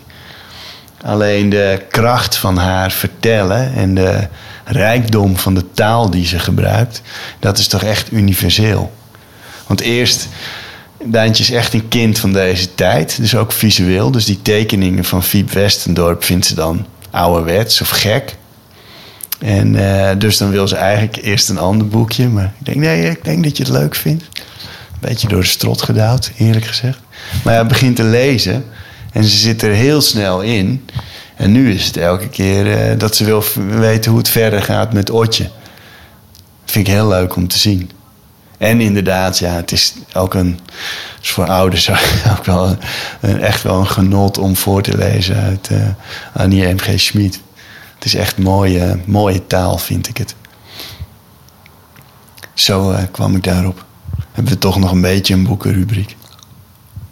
Alleen 1.03 1.49
de 1.49 1.85
kracht 1.89 2.35
van 2.35 2.57
haar 2.57 2.91
vertellen 2.91 3.73
en 3.73 3.95
de 3.95 4.27
rijkdom 4.65 5.37
van 5.37 5.53
de 5.53 5.71
taal 5.71 6.09
die 6.09 6.25
ze 6.25 6.39
gebruikt, 6.39 7.01
dat 7.39 7.57
is 7.57 7.67
toch 7.67 7.83
echt 7.83 8.11
universeel. 8.11 8.91
Want 9.67 9.81
eerst, 9.81 10.27
Daantje 11.03 11.43
is 11.43 11.51
echt 11.51 11.73
een 11.73 11.87
kind 11.87 12.19
van 12.19 12.33
deze 12.33 12.75
tijd, 12.75 13.17
dus 13.17 13.35
ook 13.35 13.51
visueel. 13.51 14.11
Dus 14.11 14.25
die 14.25 14.41
tekeningen 14.41 15.03
van 15.03 15.23
Fiep 15.23 15.51
Westendorp 15.51 16.23
vindt 16.23 16.45
ze 16.45 16.55
dan 16.55 16.85
ouderwets 17.11 17.81
of 17.81 17.89
gek. 17.89 18.35
En 19.39 19.75
eh, 19.75 20.19
dus 20.19 20.37
dan 20.37 20.49
wil 20.49 20.67
ze 20.67 20.75
eigenlijk 20.75 21.23
eerst 21.23 21.49
een 21.49 21.57
ander 21.57 21.87
boekje. 21.87 22.27
Maar 22.27 22.53
ik 22.59 22.65
denk, 22.65 22.77
nee, 22.77 23.09
ik 23.09 23.23
denk 23.23 23.43
dat 23.43 23.57
je 23.57 23.63
het 23.63 23.71
leuk 23.71 23.95
vindt. 23.95 24.23
Een 24.23 25.09
beetje 25.09 25.27
door 25.27 25.41
de 25.41 25.47
strot 25.47 25.81
gedouwd, 25.81 26.31
eerlijk 26.37 26.65
gezegd. 26.65 26.99
Maar 27.43 27.53
hij 27.53 27.65
begint 27.65 27.95
te 27.95 28.03
lezen 28.03 28.65
en 29.11 29.23
ze 29.23 29.37
zit 29.37 29.61
er 29.61 29.73
heel 29.73 30.01
snel 30.01 30.41
in. 30.41 30.85
En 31.35 31.51
nu 31.51 31.73
is 31.73 31.85
het 31.85 31.97
elke 31.97 32.29
keer 32.29 32.77
eh, 32.77 32.99
dat 32.99 33.15
ze 33.15 33.25
wil 33.25 33.43
weten 33.79 34.11
hoe 34.11 34.19
het 34.19 34.29
verder 34.29 34.61
gaat 34.61 34.93
met 34.93 35.09
Otje. 35.09 35.49
Vind 36.65 36.87
ik 36.87 36.93
heel 36.93 37.07
leuk 37.07 37.35
om 37.35 37.47
te 37.47 37.57
zien. 37.57 37.91
En 38.57 38.81
inderdaad, 38.81 39.39
ja, 39.39 39.51
het 39.53 39.71
is 39.71 39.93
ook 40.13 40.33
een, 40.33 40.59
is 41.21 41.29
voor 41.29 41.47
ouders 41.47 41.89
ook 42.37 42.45
wel 42.45 42.77
een, 43.21 43.41
echt 43.41 43.63
wel 43.63 43.79
een 43.79 43.87
genot 43.87 44.37
om 44.37 44.55
voor 44.55 44.81
te 44.81 44.97
lezen 44.97 45.35
uit 45.35 45.67
eh, 45.67 45.87
Annie 46.33 46.73
M.G. 46.73 46.99
Schmid. 46.99 47.39
Het 47.95 48.05
is 48.05 48.15
echt 48.15 48.37
mooie, 48.37 48.99
mooie 49.05 49.47
taal, 49.47 49.77
vind 49.77 50.07
ik 50.07 50.17
het. 50.17 50.35
Zo 52.53 52.91
eh, 52.91 53.03
kwam 53.11 53.35
ik 53.35 53.43
daarop. 53.43 53.85
Hebben 54.31 54.53
we 54.53 54.59
toch 54.59 54.79
nog 54.79 54.91
een 54.91 55.01
beetje 55.01 55.33
een 55.33 55.43
boekenrubriek. 55.43 56.15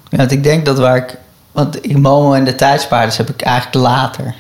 Ja, 0.09 0.29
ik 0.29 0.43
denk 0.43 0.65
dat 0.65 0.77
waar 0.77 0.97
ik... 0.97 1.17
Want 1.60 1.98
Momo 1.98 2.34
en 2.34 2.43
de 2.45 2.56
tijdspaarders 2.56 3.17
heb 3.17 3.30
ik 3.30 3.41
eigenlijk 3.41 3.76
later 3.76 4.36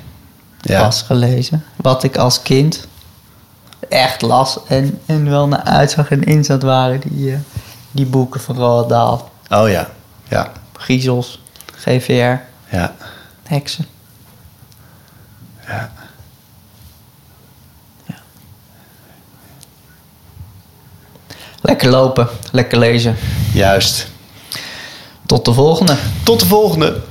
Ja. 0.61 0.81
pas 0.83 1.01
gelezen. 1.01 1.63
Wat 1.75 2.03
ik 2.03 2.17
als 2.17 2.41
kind 2.41 2.87
echt 3.89 4.21
las 4.21 4.59
en, 4.67 4.99
en 5.05 5.29
wel 5.29 5.47
naar 5.47 5.63
uitzag 5.63 6.09
en 6.11 6.23
inzet 6.23 6.63
waren 6.63 6.99
die, 6.99 7.31
eh, 7.33 7.39
die 7.91 8.05
boeken 8.05 8.41
van 8.41 8.55
Roald 8.55 8.89
Dahl. 8.89 9.29
Oh 9.49 9.69
ja, 9.69 9.89
ja, 10.27 10.51
Griezels, 10.73 11.41
GVR, 11.75 12.41
ja. 12.75 12.95
heksen. 13.43 13.85
Ja. 15.67 15.91
Lekker 21.61 21.89
lopen, 21.89 22.27
lekker 22.51 22.77
lezen. 22.77 23.15
Juist. 23.53 24.07
Tot 25.25 25.45
de 25.45 25.53
volgende. 25.53 25.95
Tot 26.23 26.39
de 26.39 26.45
volgende. 26.45 27.01